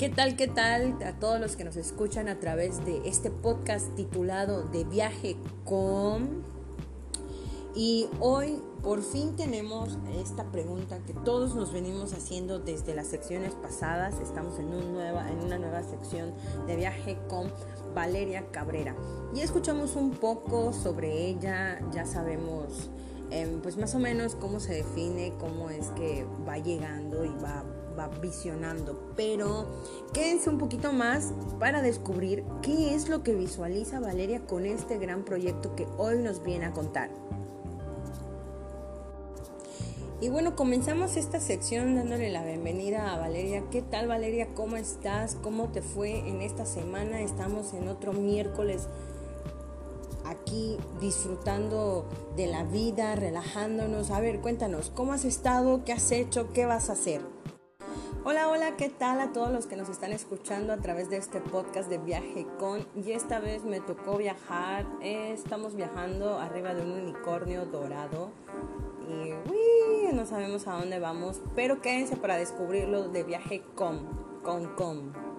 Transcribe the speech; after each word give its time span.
¿Qué 0.00 0.08
tal, 0.08 0.34
qué 0.34 0.46
tal 0.46 0.96
a 1.04 1.12
todos 1.12 1.38
los 1.38 1.56
que 1.56 1.64
nos 1.64 1.76
escuchan 1.76 2.30
a 2.30 2.40
través 2.40 2.82
de 2.86 3.06
este 3.06 3.30
podcast 3.30 3.94
titulado 3.96 4.62
De 4.62 4.84
viaje 4.84 5.36
con... 5.66 6.42
Y 7.74 8.08
hoy 8.18 8.62
por 8.82 9.02
fin 9.02 9.36
tenemos 9.36 9.98
esta 10.18 10.50
pregunta 10.50 11.00
que 11.00 11.12
todos 11.12 11.54
nos 11.54 11.70
venimos 11.74 12.14
haciendo 12.14 12.58
desde 12.58 12.94
las 12.94 13.08
secciones 13.08 13.52
pasadas. 13.52 14.18
Estamos 14.20 14.58
en, 14.58 14.70
nueva, 14.70 15.28
en 15.28 15.44
una 15.44 15.58
nueva 15.58 15.82
sección 15.82 16.32
de 16.66 16.76
viaje 16.76 17.18
con 17.28 17.52
Valeria 17.94 18.50
Cabrera. 18.50 18.96
Y 19.34 19.40
escuchamos 19.40 19.96
un 19.96 20.12
poco 20.12 20.72
sobre 20.72 21.26
ella, 21.26 21.78
ya 21.92 22.06
sabemos 22.06 22.88
em, 23.30 23.60
pues 23.60 23.76
más 23.76 23.94
o 23.94 23.98
menos 23.98 24.34
cómo 24.34 24.60
se 24.60 24.72
define, 24.72 25.34
cómo 25.38 25.68
es 25.68 25.88
que 25.88 26.26
va 26.48 26.56
llegando 26.56 27.22
y 27.22 27.34
va 27.44 27.79
va 27.98 28.08
visionando, 28.08 29.12
pero 29.16 29.66
quédense 30.12 30.50
un 30.50 30.58
poquito 30.58 30.92
más 30.92 31.32
para 31.58 31.82
descubrir 31.82 32.44
qué 32.62 32.94
es 32.94 33.08
lo 33.08 33.22
que 33.22 33.34
visualiza 33.34 34.00
Valeria 34.00 34.46
con 34.46 34.66
este 34.66 34.98
gran 34.98 35.24
proyecto 35.24 35.74
que 35.76 35.86
hoy 35.98 36.18
nos 36.18 36.42
viene 36.42 36.66
a 36.66 36.72
contar. 36.72 37.10
Y 40.22 40.28
bueno, 40.28 40.54
comenzamos 40.54 41.16
esta 41.16 41.40
sección 41.40 41.94
dándole 41.94 42.28
la 42.28 42.44
bienvenida 42.44 43.14
a 43.14 43.18
Valeria. 43.18 43.64
¿Qué 43.70 43.80
tal 43.80 44.06
Valeria? 44.06 44.48
¿Cómo 44.54 44.76
estás? 44.76 45.34
¿Cómo 45.36 45.68
te 45.68 45.80
fue 45.80 46.18
en 46.28 46.42
esta 46.42 46.66
semana? 46.66 47.22
Estamos 47.22 47.72
en 47.72 47.88
otro 47.88 48.12
miércoles 48.12 48.86
aquí 50.26 50.76
disfrutando 51.00 52.06
de 52.36 52.46
la 52.46 52.64
vida, 52.64 53.16
relajándonos. 53.16 54.10
A 54.10 54.20
ver, 54.20 54.40
cuéntanos, 54.40 54.90
¿cómo 54.94 55.14
has 55.14 55.24
estado? 55.24 55.84
¿Qué 55.84 55.92
has 55.92 56.12
hecho? 56.12 56.52
¿Qué 56.52 56.66
vas 56.66 56.90
a 56.90 56.92
hacer? 56.92 57.22
Hola, 58.22 58.48
hola, 58.48 58.76
¿qué 58.76 58.90
tal 58.90 59.18
a 59.18 59.32
todos 59.32 59.50
los 59.50 59.66
que 59.66 59.76
nos 59.76 59.88
están 59.88 60.12
escuchando 60.12 60.74
a 60.74 60.76
través 60.76 61.08
de 61.08 61.16
este 61.16 61.40
podcast 61.40 61.88
de 61.88 61.96
Viaje 61.96 62.46
con? 62.58 62.86
Y 62.94 63.12
esta 63.12 63.40
vez 63.40 63.64
me 63.64 63.80
tocó 63.80 64.18
viajar, 64.18 64.84
estamos 65.00 65.74
viajando 65.74 66.38
arriba 66.38 66.74
de 66.74 66.82
un 66.82 66.92
unicornio 66.92 67.64
dorado 67.64 68.30
y 69.08 70.14
no 70.14 70.26
sabemos 70.26 70.66
a 70.66 70.72
dónde 70.72 70.98
vamos, 70.98 71.40
pero 71.56 71.80
quédense 71.80 72.16
para 72.16 72.36
descubrirlo 72.36 73.08
de 73.08 73.22
Viaje 73.22 73.62
con, 73.74 74.06
con, 74.42 74.66
con. 74.74 75.29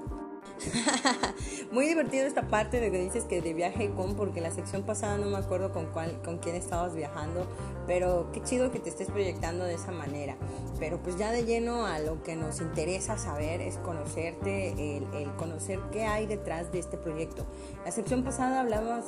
Muy 1.71 1.87
divertido 1.87 2.25
esta 2.25 2.47
parte 2.47 2.79
de 2.79 2.91
que 2.91 2.99
dices 2.99 3.23
que 3.25 3.41
de 3.41 3.53
viaje 3.53 3.91
con, 3.91 4.15
porque 4.15 4.41
la 4.41 4.51
sección 4.51 4.83
pasada 4.83 5.17
no 5.17 5.27
me 5.27 5.37
acuerdo 5.37 5.71
con 5.71 5.87
cuál, 5.87 6.21
con 6.21 6.37
quién 6.37 6.55
estabas 6.55 6.93
viajando, 6.95 7.47
pero 7.87 8.29
qué 8.33 8.41
chido 8.43 8.71
que 8.71 8.79
te 8.79 8.89
estés 8.89 9.09
proyectando 9.09 9.65
de 9.65 9.75
esa 9.75 9.91
manera. 9.91 10.35
Pero 10.79 11.01
pues 11.01 11.17
ya 11.17 11.31
de 11.31 11.45
lleno 11.45 11.85
a 11.85 11.99
lo 11.99 12.23
que 12.23 12.35
nos 12.35 12.61
interesa 12.61 13.17
saber 13.17 13.61
es 13.61 13.77
conocerte, 13.77 14.97
el, 14.97 15.05
el 15.13 15.31
conocer 15.35 15.79
qué 15.91 16.05
hay 16.05 16.25
detrás 16.25 16.71
de 16.71 16.79
este 16.79 16.97
proyecto. 16.97 17.45
La 17.85 17.91
sección 17.91 18.23
pasada 18.23 18.61
hablabas 18.61 19.05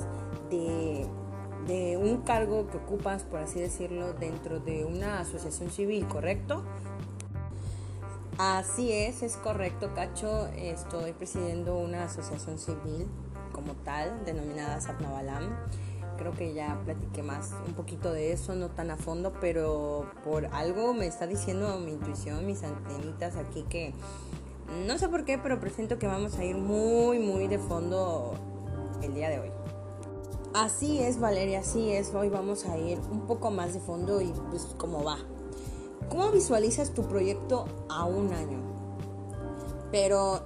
de 0.50 1.06
de 1.66 1.96
un 1.96 2.18
cargo 2.18 2.66
que 2.68 2.76
ocupas, 2.76 3.22
por 3.22 3.40
así 3.40 3.60
decirlo, 3.60 4.12
dentro 4.12 4.60
de 4.60 4.84
una 4.84 5.20
asociación 5.20 5.70
civil, 5.70 6.06
¿correcto? 6.06 6.62
Así 8.38 8.90
es, 8.92 9.22
es 9.22 9.36
correcto, 9.36 9.92
Cacho. 9.94 10.48
Estoy 10.56 11.12
presidiendo 11.12 11.76
una 11.76 12.04
asociación 12.04 12.58
civil 12.58 13.06
como 13.52 13.74
tal, 13.84 14.24
denominada 14.24 14.80
Sapnavalam. 14.80 15.56
Creo 16.18 16.32
que 16.32 16.52
ya 16.52 16.80
platiqué 16.84 17.22
más 17.22 17.52
un 17.66 17.74
poquito 17.74 18.12
de 18.12 18.32
eso, 18.32 18.54
no 18.54 18.70
tan 18.70 18.90
a 18.90 18.96
fondo, 18.96 19.32
pero 19.40 20.10
por 20.24 20.46
algo 20.46 20.94
me 20.94 21.06
está 21.06 21.26
diciendo 21.26 21.78
mi 21.78 21.92
intuición, 21.92 22.44
mis 22.46 22.64
antenitas 22.64 23.36
aquí 23.36 23.62
que 23.68 23.92
no 24.86 24.98
sé 24.98 25.08
por 25.08 25.24
qué, 25.24 25.38
pero 25.38 25.60
presiento 25.60 25.98
que 25.98 26.06
vamos 26.08 26.36
a 26.36 26.44
ir 26.44 26.56
muy, 26.56 27.20
muy 27.20 27.46
de 27.46 27.58
fondo 27.58 28.34
el 29.02 29.14
día 29.14 29.28
de 29.28 29.40
hoy. 29.40 29.50
Así 30.54 30.98
es, 31.00 31.20
Valeria, 31.20 31.60
así 31.60 31.92
es. 31.92 32.14
Hoy 32.14 32.28
vamos 32.28 32.64
a 32.66 32.78
ir 32.78 32.98
un 33.10 33.26
poco 33.26 33.50
más 33.50 33.74
de 33.74 33.80
fondo 33.80 34.20
y 34.20 34.32
pues 34.50 34.74
como 34.76 35.04
va. 35.04 35.18
¿Cómo 36.08 36.30
visualizas 36.30 36.90
tu 36.90 37.02
proyecto 37.02 37.66
a 37.88 38.04
un 38.04 38.32
año? 38.32 38.58
Pero 39.90 40.42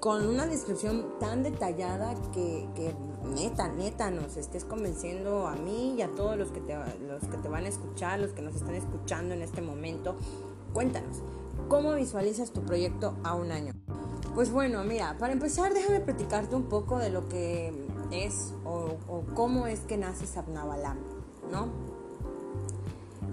con 0.00 0.26
una 0.26 0.46
descripción 0.46 1.18
tan 1.18 1.42
detallada 1.42 2.14
que, 2.32 2.66
neta, 3.34 3.68
neta 3.68 4.10
nos 4.10 4.36
estés 4.36 4.64
convenciendo 4.64 5.46
a 5.46 5.54
mí 5.56 5.94
y 5.96 6.02
a 6.02 6.08
todos 6.08 6.36
los 6.36 6.50
que, 6.50 6.60
te, 6.60 6.74
los 7.06 7.22
que 7.24 7.36
te 7.36 7.48
van 7.48 7.64
a 7.64 7.68
escuchar, 7.68 8.20
los 8.20 8.32
que 8.32 8.42
nos 8.42 8.54
están 8.54 8.74
escuchando 8.74 9.34
en 9.34 9.42
este 9.42 9.60
momento. 9.60 10.16
Cuéntanos, 10.72 11.18
¿cómo 11.68 11.94
visualizas 11.94 12.52
tu 12.52 12.62
proyecto 12.62 13.16
a 13.24 13.34
un 13.34 13.50
año? 13.50 13.72
Pues 14.34 14.52
bueno, 14.52 14.84
mira, 14.84 15.16
para 15.18 15.32
empezar 15.32 15.74
déjame 15.74 16.00
platicarte 16.00 16.54
un 16.54 16.64
poco 16.64 16.98
de 16.98 17.10
lo 17.10 17.28
que 17.28 17.72
es 18.12 18.52
o, 18.64 18.96
o 19.08 19.24
cómo 19.34 19.66
es 19.66 19.80
que 19.80 19.96
nace 19.96 20.26
Sapnavalam, 20.26 20.98
¿no? 21.50 21.87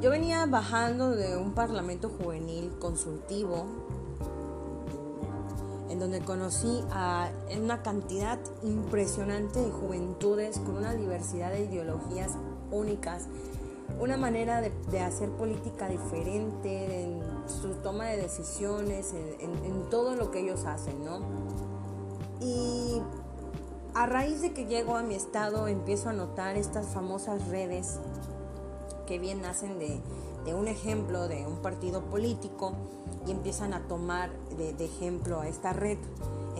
Yo 0.01 0.09
venía 0.09 0.45
bajando 0.45 1.11
de 1.11 1.37
un 1.37 1.53
parlamento 1.53 2.09
juvenil 2.09 2.71
consultivo 2.79 3.65
en 5.89 5.99
donde 5.99 6.19
conocí 6.19 6.83
a 6.91 7.29
una 7.57 7.81
cantidad 7.81 8.37
impresionante 8.63 9.61
de 9.61 9.71
juventudes 9.71 10.59
con 10.59 10.75
una 10.77 10.93
diversidad 10.93 11.51
de 11.51 11.65
ideologías 11.65 12.31
únicas, 12.71 13.27
una 13.99 14.17
manera 14.17 14.61
de, 14.61 14.99
hacer 14.99 15.29
política 15.29 15.87
diferente 15.87 17.03
en 17.03 17.21
su 17.47 17.75
toma 17.75 18.05
de 18.07 18.17
decisiones, 18.17 19.13
en, 19.13 19.63
en 19.63 19.89
todo 19.89 20.15
lo 20.15 20.31
que 20.31 20.41
ellos 20.41 20.65
hacen, 20.65 21.05
¿no? 21.05 21.19
Y 22.41 23.01
a 23.93 24.05
raíz 24.05 24.41
de 24.41 24.53
que 24.53 24.65
llego 24.65 24.97
a 24.97 25.03
mi 25.03 25.15
estado 25.15 25.69
empiezo 25.69 26.09
a 26.09 26.13
notar 26.13 26.57
estas 26.57 26.87
famosas 26.87 27.47
redes 27.47 27.99
que 29.05 29.19
bien 29.19 29.41
nacen 29.41 29.79
de, 29.79 30.01
un 30.53 30.67
ejemplo 30.67 31.27
de 31.27 31.45
un 31.47 31.57
partido 31.57 32.01
político 32.03 32.73
y 33.25 33.31
empiezan 33.31 33.73
a 33.73 33.87
tomar 33.87 34.31
de, 34.57 34.73
ejemplo 34.83 35.41
a 35.41 35.47
esta 35.47 35.73
red. 35.73 35.97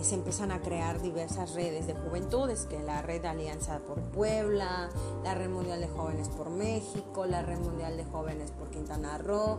Se 0.02 0.14
empiezan 0.14 0.52
a 0.52 0.60
crear 0.60 1.00
diversas 1.00 1.54
redes 1.54 1.86
de 1.86 1.94
juventudes, 1.94 2.66
que 2.66 2.78
la 2.80 3.00
red 3.00 3.24
Alianza 3.24 3.78
por 3.78 4.00
Puebla, 4.00 4.90
la 5.24 5.34
red 5.34 5.48
mundial 5.48 5.80
de 5.80 5.88
jóvenes 5.88 6.28
por 6.28 6.50
México, 6.50 7.24
la 7.26 7.42
red 7.42 7.58
mundial 7.58 7.96
de 7.96 8.04
jóvenes 8.04 8.50
por 8.50 8.68
Quintana 8.70 9.16
Roo, 9.18 9.58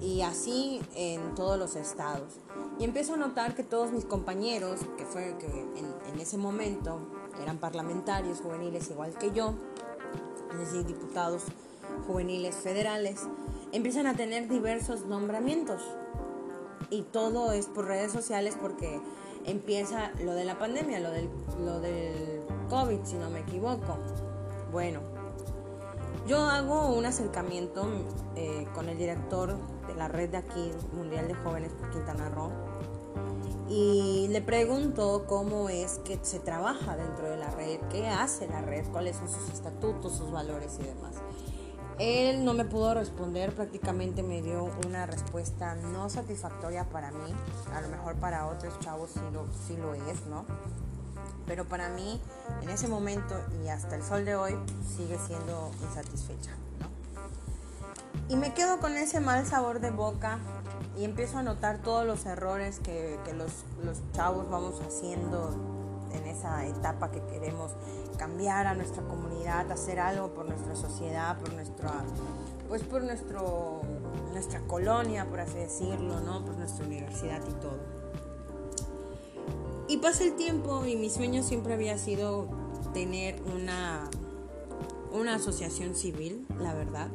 y 0.00 0.22
así 0.22 0.80
en 0.94 1.34
todos 1.34 1.58
los 1.58 1.74
estados. 1.76 2.34
Y 2.78 2.84
empiezo 2.84 3.14
a 3.14 3.16
notar 3.16 3.54
que 3.54 3.64
todos 3.64 3.90
mis 3.90 4.04
compañeros, 4.04 4.80
que 4.96 5.04
fue 5.04 5.36
que 5.38 5.46
en, 5.46 6.12
en 6.12 6.20
ese 6.20 6.38
momento 6.38 7.00
eran 7.42 7.58
parlamentarios 7.58 8.40
juveniles 8.40 8.88
igual 8.90 9.14
que 9.14 9.32
yo, 9.32 9.54
es 10.52 10.58
decir, 10.58 10.86
diputados 10.86 11.42
juveniles 12.06 12.56
federales, 12.56 13.20
empiezan 13.72 14.06
a 14.06 14.14
tener 14.14 14.48
diversos 14.48 15.06
nombramientos. 15.06 15.82
Y 16.90 17.02
todo 17.02 17.52
es 17.52 17.66
por 17.66 17.86
redes 17.86 18.12
sociales 18.12 18.56
porque 18.60 19.00
empieza 19.44 20.10
lo 20.22 20.34
de 20.34 20.44
la 20.44 20.58
pandemia, 20.58 21.00
lo 21.00 21.10
del, 21.10 21.28
lo 21.64 21.80
del 21.80 22.42
COVID, 22.68 23.04
si 23.04 23.16
no 23.16 23.30
me 23.30 23.40
equivoco. 23.40 23.96
Bueno, 24.70 25.00
yo 26.26 26.38
hago 26.38 26.94
un 26.94 27.04
acercamiento 27.04 27.86
eh, 28.36 28.66
con 28.74 28.88
el 28.88 28.98
director 28.98 29.56
de 29.86 29.94
la 29.94 30.08
red 30.08 30.30
de 30.30 30.36
aquí, 30.36 30.70
Mundial 30.92 31.28
de 31.28 31.34
Jóvenes 31.34 31.72
por 31.72 31.90
Quintana 31.90 32.28
Roo, 32.28 32.50
y 33.68 34.28
le 34.28 34.42
pregunto 34.42 35.24
cómo 35.26 35.68
es 35.68 35.98
que 36.04 36.18
se 36.22 36.38
trabaja 36.38 36.96
dentro 36.96 37.28
de 37.28 37.38
la 37.38 37.50
red, 37.50 37.80
qué 37.90 38.06
hace 38.06 38.46
la 38.46 38.60
red, 38.60 38.84
cuáles 38.92 39.16
son 39.16 39.28
sus 39.28 39.48
estatutos, 39.48 40.16
sus 40.16 40.30
valores 40.30 40.78
y 40.80 40.84
demás. 40.84 41.14
Él 41.98 42.44
no 42.44 42.54
me 42.54 42.64
pudo 42.64 42.94
responder, 42.94 43.54
prácticamente 43.54 44.22
me 44.22 44.42
dio 44.42 44.68
una 44.86 45.06
respuesta 45.06 45.74
no 45.74 46.08
satisfactoria 46.08 46.84
para 46.84 47.10
mí, 47.10 47.32
a 47.74 47.80
lo 47.80 47.88
mejor 47.88 48.16
para 48.16 48.46
otros 48.46 48.78
chavos 48.80 49.10
sí 49.66 49.76
lo, 49.76 49.94
es, 49.94 50.26
¿no? 50.26 50.44
Pero 51.46 51.64
para 51.64 51.88
mí, 51.90 52.20
en 52.62 52.70
ese 52.70 52.88
momento 52.88 53.34
y 53.62 53.68
hasta 53.68 53.96
el 53.96 54.02
sol 54.02 54.24
de 54.24 54.34
hoy, 54.36 54.56
sigue 54.96 55.18
siendo 55.18 55.70
insatisfecha, 55.82 56.52
¿no? 56.80 56.88
Y 58.28 58.36
me 58.36 58.54
quedo 58.54 58.78
con 58.78 58.96
ese 58.96 59.20
mal 59.20 59.44
sabor 59.46 59.80
de 59.80 59.90
boca 59.90 60.38
y 60.96 61.04
empiezo 61.04 61.38
a 61.38 61.42
notar 61.42 61.78
todos 61.78 62.06
los 62.06 62.24
errores 62.26 62.78
que, 62.78 63.18
que 63.24 63.32
los, 63.32 63.50
los 63.84 63.98
chavos 64.12 64.48
vamos 64.50 64.80
haciendo 64.80 65.50
en 66.14 66.26
esa 66.26 66.66
etapa 66.66 67.10
que 67.10 67.20
queremos 67.26 67.72
cambiar 68.16 68.66
a 68.66 68.74
nuestra 68.74 69.02
comunidad, 69.02 69.70
hacer 69.70 70.00
algo 70.00 70.34
por 70.34 70.46
nuestra 70.46 70.74
sociedad, 70.74 71.38
por 71.38 71.52
nuestra, 71.52 71.92
pues 72.68 72.82
por 72.82 73.02
nuestro, 73.02 73.82
nuestra 74.32 74.60
colonia, 74.60 75.26
por 75.26 75.40
así 75.40 75.58
decirlo, 75.58 76.20
¿no? 76.20 76.44
Por 76.44 76.56
nuestra 76.56 76.84
universidad 76.86 77.40
y 77.48 77.52
todo. 77.60 77.78
Y 79.88 79.98
pasa 79.98 80.24
el 80.24 80.34
tiempo 80.36 80.84
y 80.86 80.96
mi 80.96 81.10
sueño 81.10 81.42
siempre 81.42 81.74
había 81.74 81.98
sido 81.98 82.48
tener 82.94 83.40
una, 83.54 84.08
una 85.12 85.34
asociación 85.34 85.94
civil, 85.94 86.46
la 86.58 86.72
verdad, 86.74 87.08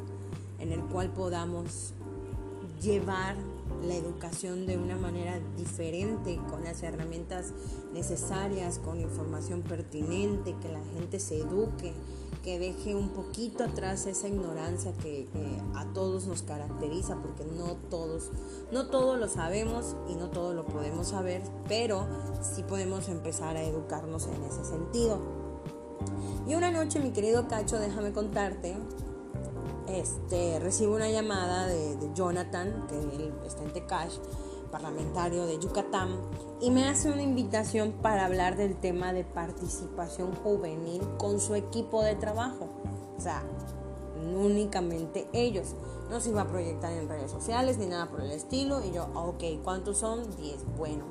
en 0.60 0.72
el 0.72 0.82
cual 0.82 1.10
podamos 1.10 1.94
llevar 2.82 3.36
la 3.84 3.96
educación 3.96 4.66
de 4.66 4.78
una 4.78 4.96
manera 4.96 5.40
diferente, 5.58 6.40
con 6.50 6.64
las 6.64 6.84
herramientas 6.84 7.54
necesarias, 7.94 8.80
con 8.80 9.00
información 9.00 9.62
pertinente, 9.62 10.56
que 10.62 10.70
la 10.70 10.84
gente 10.94 11.20
se 11.20 11.40
eduque, 11.40 11.94
que 12.44 12.60
deje 12.60 12.96
un 12.96 13.10
poquito 13.10 13.64
atrás 13.64 14.06
esa 14.06 14.28
ignorancia 14.28 14.94
que, 14.94 15.28
a 15.76 15.86
todos 15.94 16.28
nos 16.28 16.44
caracteriza, 16.44 17.16
porque 17.18 17.44
no 17.46 17.76
todos, 17.90 18.32
no 18.72 18.88
todo 18.88 19.18
lo 19.18 19.28
sabemos 19.28 19.96
y 20.10 20.16
no 20.16 20.30
todo 20.30 20.54
lo 20.54 20.66
podemos 20.66 21.10
saber, 21.10 21.42
pero 21.68 22.08
sí 22.42 22.64
podemos 22.64 23.10
empezar 23.10 23.58
a 23.58 23.64
educarnos 23.64 24.28
en 24.28 24.44
ese 24.44 24.64
sentido. 24.64 25.20
Y 26.48 26.56
una 26.56 26.72
noche, 26.72 27.00
mi 27.00 27.12
querido 27.12 27.48
Cacho, 27.48 27.80
déjame 27.80 28.14
contarte, 28.14 28.78
este, 29.88 30.60
recibo 30.60 30.95
una 30.95 31.10
llamada 31.10 31.68
de, 31.68 31.98
Jonathan, 32.13 32.88
que 32.88 33.00
él 33.00 33.34
está 33.45 33.63
en 33.63 33.72
Tecash, 33.72 34.18
parlamentario 34.72 35.45
de 35.45 35.60
Yucatán, 35.60 36.10
y 36.60 36.72
me 36.72 36.88
hace 36.88 37.12
una 37.12 37.22
invitación 37.22 37.94
para 38.01 38.25
hablar 38.25 38.57
del 38.57 38.75
tema 38.75 39.13
de 39.13 39.24
participación 39.24 40.34
juvenil 40.36 41.01
con 41.18 41.39
su 41.39 41.56
equipo 41.56 42.04
de 42.04 42.16
trabajo. 42.16 42.68
O 43.18 43.22
sea, 43.22 43.44
únicamente 44.36 45.28
ellos. 45.34 45.75
No 46.10 46.22
se 46.22 46.30
iba 46.30 46.42
a 46.42 46.48
proyectar 46.48 46.94
en 46.94 47.10
redes 47.10 47.31
sociales 47.31 47.78
ni 47.78 47.86
nada 47.86 48.10
por 48.10 48.22
el 48.22 48.31
estilo. 48.31 48.83
Y 48.83 48.92
yo, 48.92 49.07
ok, 49.13 49.62
¿cuántos 49.63 49.98
son? 49.98 50.36
10. 50.38 50.78
Bueno. 50.78 51.04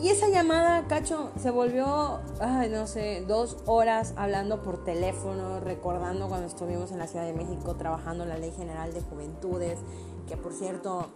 Y 0.00 0.10
esa 0.10 0.28
llamada, 0.28 0.86
Cacho, 0.86 1.32
se 1.40 1.50
volvió, 1.50 2.20
ay, 2.38 2.70
no 2.70 2.86
sé, 2.86 3.24
dos 3.26 3.56
horas 3.66 4.14
hablando 4.16 4.62
por 4.62 4.84
teléfono, 4.84 5.58
recordando 5.58 6.28
cuando 6.28 6.46
estuvimos 6.46 6.92
en 6.92 6.98
la 6.98 7.08
Ciudad 7.08 7.26
de 7.26 7.32
México 7.32 7.74
trabajando 7.74 8.24
la 8.24 8.38
Ley 8.38 8.52
General 8.52 8.92
de 8.94 9.00
Juventudes, 9.00 9.80
que 10.28 10.36
por 10.36 10.52
cierto 10.52 11.08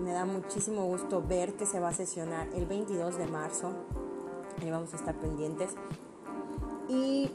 me 0.00 0.12
da 0.12 0.24
muchísimo 0.24 0.84
gusto 0.84 1.20
ver 1.20 1.54
que 1.54 1.66
se 1.66 1.80
va 1.80 1.88
a 1.88 1.94
sesionar 1.94 2.46
el 2.54 2.64
22 2.66 3.18
de 3.18 3.26
marzo. 3.26 3.72
Ahí 4.62 4.70
vamos 4.70 4.92
a 4.92 4.96
estar 4.96 5.18
pendientes. 5.18 5.72
Y 6.88 7.28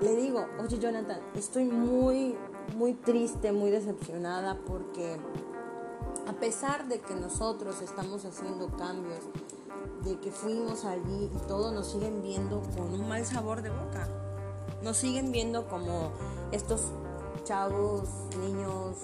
le 0.00 0.14
digo, 0.14 0.46
oye 0.62 0.78
Jonathan, 0.78 1.18
estoy 1.34 1.64
muy, 1.64 2.36
muy 2.76 2.94
triste, 2.94 3.50
muy 3.50 3.70
decepcionada 3.70 4.60
porque 4.64 5.16
a 6.28 6.32
pesar 6.34 6.86
de 6.88 7.00
que 7.00 7.14
nosotros 7.14 7.80
estamos 7.82 8.24
haciendo 8.24 8.68
cambios, 8.76 9.20
de 10.06 10.18
que 10.20 10.30
fuimos 10.30 10.84
allí 10.84 11.30
y 11.34 11.38
todos 11.48 11.72
nos 11.74 11.90
siguen 11.90 12.22
viendo 12.22 12.62
con 12.76 12.94
un 12.94 13.08
mal 13.08 13.26
sabor 13.26 13.60
de 13.62 13.70
boca. 13.70 14.08
Nos 14.82 14.96
siguen 14.96 15.32
viendo 15.32 15.66
como 15.68 16.12
estos 16.52 16.92
chavos, 17.44 18.08
niños 18.40 18.98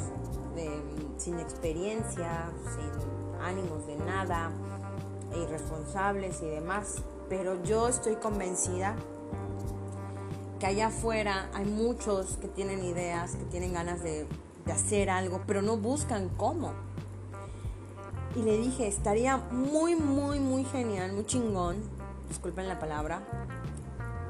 sin 1.17 1.41
experiencia, 1.41 2.53
sin 2.75 3.41
ánimos 3.41 3.87
de 3.87 3.97
nada, 3.97 4.53
irresponsables 5.35 6.41
y 6.43 6.47
demás. 6.47 7.03
Pero 7.29 7.61
yo 7.65 7.89
estoy 7.89 8.17
convencida 8.17 8.95
que 10.61 10.67
allá 10.67 10.89
afuera 10.89 11.51
hay 11.53 11.65
muchos 11.65 12.37
que 12.37 12.47
tienen 12.47 12.85
ideas, 12.85 13.35
que 13.35 13.45
tienen 13.47 13.73
ganas 13.73 14.03
de 14.05 14.29
hacer 14.73 15.11
algo, 15.11 15.41
pero 15.47 15.63
no 15.63 15.77
buscan 15.77 16.29
cómo. 16.37 16.92
Y 18.35 18.43
le 18.43 18.57
dije, 18.57 18.89
estaría 18.89 19.37
muy, 19.37 19.95
muy, 19.95 20.41
muy 20.41 20.65
genial, 20.65 21.13
muy 21.13 21.27
chingón, 21.27 21.77
disculpen 22.29 22.67
la 22.67 22.79
palabra, 22.79 23.21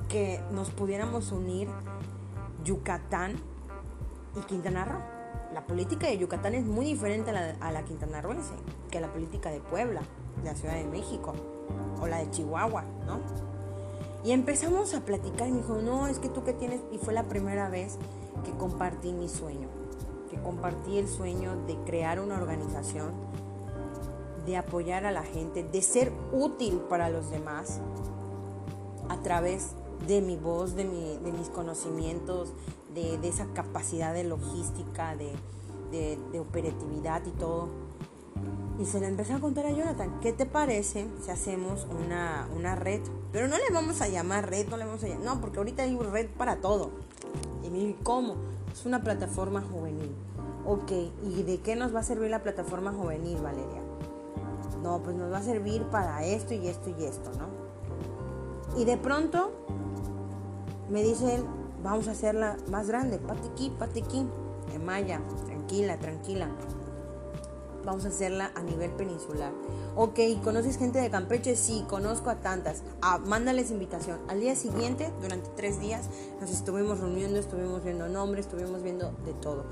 que 0.08 0.40
nos 0.50 0.70
pudiéramos 0.70 1.30
unir 1.30 1.68
Yucatán 2.64 3.36
y 4.36 4.40
Quintana 4.46 4.84
Roo. 4.84 5.00
La 5.54 5.66
política 5.66 6.08
de 6.08 6.18
Yucatán 6.18 6.54
es 6.54 6.64
muy 6.64 6.84
diferente 6.84 7.30
a 7.30 7.32
la, 7.32 7.56
a 7.60 7.70
la 7.70 7.84
quintanarroense 7.84 8.54
que 8.90 9.00
la 9.00 9.12
política 9.12 9.50
de 9.50 9.60
Puebla, 9.60 10.00
de 10.42 10.50
la 10.50 10.56
Ciudad 10.56 10.74
de 10.74 10.84
México 10.84 11.34
o 12.00 12.06
la 12.08 12.18
de 12.18 12.30
Chihuahua, 12.30 12.84
¿no? 13.06 13.20
Y 14.24 14.32
empezamos 14.32 14.94
a 14.94 15.00
platicar 15.00 15.48
y 15.48 15.52
me 15.52 15.58
dijo, 15.58 15.76
no, 15.76 16.08
es 16.08 16.18
que 16.18 16.28
tú 16.28 16.42
que 16.42 16.52
tienes, 16.52 16.80
y 16.90 16.98
fue 16.98 17.12
la 17.12 17.24
primera 17.24 17.68
vez 17.68 17.98
que 18.44 18.50
compartí 18.52 19.12
mi 19.12 19.28
sueño, 19.28 19.68
que 20.30 20.40
compartí 20.40 20.98
el 20.98 21.08
sueño 21.08 21.56
de 21.66 21.76
crear 21.84 22.18
una 22.18 22.36
organización 22.36 23.12
de 24.46 24.56
apoyar 24.56 25.06
a 25.06 25.12
la 25.12 25.22
gente, 25.22 25.62
de 25.64 25.82
ser 25.82 26.12
útil 26.32 26.80
para 26.88 27.08
los 27.08 27.30
demás 27.30 27.80
a 29.08 29.16
través 29.22 29.70
de 30.06 30.20
mi 30.20 30.36
voz, 30.36 30.74
de, 30.74 30.84
de 30.84 31.32
mis 31.32 31.48
conocimientos, 31.48 32.52
de, 32.94 33.28
esa 33.28 33.46
capacidad 33.54 34.12
de 34.14 34.24
logística, 34.24 35.16
de, 35.16 36.18
operatividad 36.38 37.22
y 37.26 37.30
todo. 37.30 37.68
Y 38.78 38.86
se 38.86 39.00
le 39.00 39.06
empezó 39.06 39.34
a 39.34 39.40
contar 39.40 39.66
a 39.66 39.70
Jonathan, 39.70 40.18
¿qué 40.20 40.32
te 40.32 40.46
parece 40.46 41.06
si 41.22 41.30
hacemos 41.30 41.86
una, 42.04 42.48
una, 42.56 42.74
red? 42.74 43.00
Pero 43.30 43.46
no 43.46 43.56
le 43.56 43.70
vamos 43.72 44.00
a 44.00 44.08
llamar 44.08 44.48
red, 44.48 44.66
no 44.68 44.76
le 44.76 44.84
vamos 44.84 45.04
a 45.04 45.08
llamar, 45.08 45.24
no, 45.24 45.40
porque 45.40 45.58
ahorita 45.58 45.82
hay 45.82 45.96
red 45.96 46.28
para 46.30 46.56
todo. 46.56 46.90
Y 47.62 47.70
me 47.70 47.94
¿cómo? 48.02 48.36
Es 48.72 48.86
una 48.86 49.02
plataforma 49.02 49.60
juvenil. 49.60 50.10
Ok, 50.66 50.92
¿y 51.24 51.42
de 51.42 51.60
qué 51.60 51.76
nos 51.76 51.94
va 51.94 52.00
a 52.00 52.02
servir 52.04 52.30
la 52.30 52.42
plataforma 52.42 52.92
juvenil, 52.92 53.38
Valeria? 53.38 53.82
No, 54.82 55.02
pues 55.02 55.16
nos 55.16 55.32
va 55.32 55.38
a 55.38 55.42
servir 55.42 55.84
para 55.84 56.24
esto 56.24 56.54
y 56.54 56.66
esto 56.66 56.90
y 56.90 57.04
esto, 57.04 57.30
¿no? 57.38 58.80
Y 58.80 58.84
de 58.84 58.96
pronto 58.96 59.52
me 60.90 61.02
dicen, 61.02 61.44
vamos 61.82 62.08
a 62.08 62.12
hacerla 62.12 62.56
más 62.70 62.88
grande, 62.88 63.18
patiqui, 63.18 63.70
patiqui, 63.70 64.26
en 64.74 64.84
maya, 64.84 65.20
tranquila, 65.46 65.98
tranquila. 65.98 66.48
Vamos 67.84 68.04
a 68.04 68.08
hacerla 68.08 68.52
a 68.54 68.62
nivel 68.62 68.92
peninsular. 68.92 69.52
Ok, 69.96 70.20
¿conoces 70.44 70.78
gente 70.78 71.00
de 71.00 71.10
Campeche? 71.10 71.56
Sí, 71.56 71.84
conozco 71.88 72.30
a 72.30 72.36
tantas. 72.36 72.82
Ah, 73.02 73.18
mándales 73.18 73.72
invitación. 73.72 74.20
Al 74.28 74.40
día 74.40 74.54
siguiente, 74.54 75.12
durante 75.20 75.50
tres 75.56 75.80
días, 75.80 76.08
nos 76.40 76.50
estuvimos 76.50 77.00
reuniendo, 77.00 77.40
estuvimos 77.40 77.82
viendo 77.82 78.08
nombres, 78.08 78.46
estuvimos 78.46 78.82
viendo 78.82 79.10
de 79.24 79.32
todo. 79.34 79.64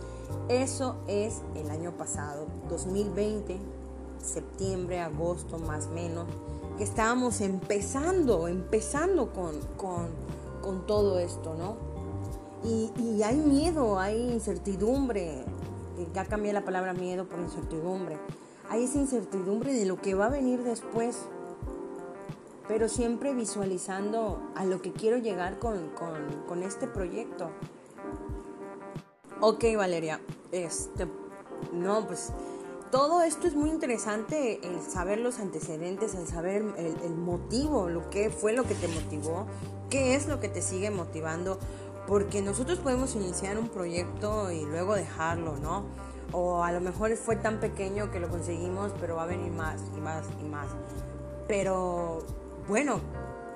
Eso 0.48 0.96
es 1.06 1.42
el 1.54 1.70
año 1.70 1.92
pasado, 1.92 2.46
2020 2.68 3.79
septiembre, 4.22 5.00
agosto 5.00 5.58
más 5.58 5.86
o 5.86 5.90
menos, 5.90 6.26
que 6.78 6.84
estábamos 6.84 7.40
empezando, 7.40 8.48
empezando 8.48 9.32
con, 9.32 9.54
con, 9.76 10.30
todo 10.86 11.18
esto, 11.18 11.54
¿no? 11.54 11.76
Y, 12.64 13.22
hay 13.22 13.36
miedo, 13.36 13.98
hay 13.98 14.32
incertidumbre, 14.32 15.44
ya 16.14 16.24
cambié 16.24 16.52
la 16.52 16.64
palabra 16.64 16.92
miedo 16.92 17.28
por 17.28 17.38
incertidumbre, 17.38 18.18
hay 18.68 18.84
esa 18.84 18.98
incertidumbre 18.98 19.72
de 19.72 19.84
lo 19.84 20.00
que 20.00 20.14
va 20.14 20.26
a 20.26 20.30
venir 20.30 20.62
después, 20.62 21.18
pero 22.68 22.88
siempre 22.88 23.34
visualizando 23.34 24.40
a 24.54 24.64
lo 24.64 24.80
que 24.80 24.92
quiero 24.92 25.18
llegar 25.18 25.58
con, 25.58 25.88
con, 25.90 26.44
con 26.46 26.62
este 26.62 26.86
proyecto. 26.86 27.50
Ok, 29.40 29.64
Valeria, 29.76 30.20
este, 30.52 31.06
no, 31.72 32.06
pues 32.06 32.32
todo 32.90 33.22
esto 33.22 33.46
es 33.46 33.54
muy 33.54 33.70
interesante, 33.70 34.60
el 34.66 34.80
saber 34.82 35.20
los 35.20 35.38
antecedentes, 35.38 36.14
el 36.14 36.26
saber 36.26 36.64
el, 36.76 37.14
motivo, 37.14 37.88
lo 37.88 38.10
que 38.10 38.30
fue 38.30 38.52
lo 38.52 38.64
que 38.64 38.74
te 38.74 38.88
motivó, 38.88 39.46
qué 39.88 40.16
es 40.16 40.26
lo 40.26 40.40
que 40.40 40.48
te 40.48 40.60
sigue 40.60 40.90
motivando, 40.90 41.58
porque 42.08 42.42
nosotros 42.42 42.80
podemos 42.80 43.14
iniciar 43.14 43.58
un 43.58 43.68
proyecto 43.68 44.50
y 44.50 44.64
luego 44.64 44.96
dejarlo, 44.96 45.56
¿no? 45.56 45.84
O 46.32 46.64
a 46.64 46.72
lo 46.72 46.80
mejor 46.80 47.14
fue 47.16 47.36
tan 47.36 47.60
pequeño 47.60 48.10
que 48.10 48.18
lo 48.18 48.28
conseguimos, 48.28 48.92
pero 49.00 49.16
va 49.16 49.24
a 49.24 49.26
venir 49.26 49.52
más 49.52 49.80
y 49.96 50.00
más 50.00 50.26
y 50.40 50.44
más. 50.44 50.66
Pero 51.46 52.24
bueno, 52.66 53.00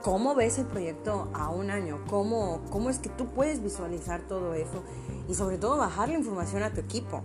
¿cómo 0.03 0.35
ves 0.37 0.59
el 0.59 0.67
proyecto 0.67 1.29
a 1.35 1.51
un 1.51 1.71
año? 1.71 2.05
¿Cómo, 2.09 2.61
cómo 2.71 2.91
es 2.91 2.99
que 2.99 3.09
tú 3.09 3.27
puedes 3.27 3.63
visualizar 3.63 4.23
todo 4.29 4.55
eso? 4.55 4.83
Y 5.29 5.35
sobre 5.35 5.59
todo 5.59 5.77
bajar 5.77 6.09
la 6.09 6.19
información 6.19 6.63
a 6.63 6.73
tu 6.73 6.81
equipo. 6.81 7.23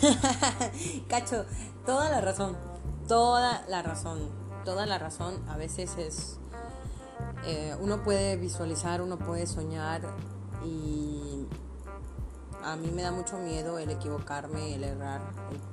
Cacho, 1.08 1.44
toda 1.84 2.10
la 2.10 2.20
razón, 2.20 2.56
toda 3.08 3.64
la 3.68 3.82
razón, 3.82 4.28
toda 4.64 4.86
la 4.86 4.98
razón. 4.98 5.34
A 5.48 5.56
veces 5.56 5.96
es, 5.98 6.38
eh, 7.44 7.74
uno 7.80 8.02
puede 8.02 8.36
visualizar, 8.36 9.00
uno 9.00 9.18
puede 9.18 9.46
soñar 9.46 10.02
y 10.64 11.46
a 12.64 12.76
mí 12.76 12.90
me 12.90 13.02
da 13.02 13.12
mucho 13.12 13.38
miedo 13.38 13.78
el 13.78 13.90
equivocarme, 13.90 14.74
el 14.74 14.84
errar, 14.84 15.20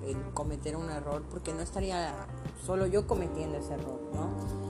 el, 0.05 0.21
cometer 0.33 0.77
un 0.77 0.89
error, 0.89 1.23
porque 1.29 1.53
no 1.53 1.61
estaría 1.61 2.13
solo 2.65 2.85
yo 2.85 3.07
cometiendo 3.07 3.57
ese 3.57 3.73
error, 3.73 3.99
¿no? 4.13 4.63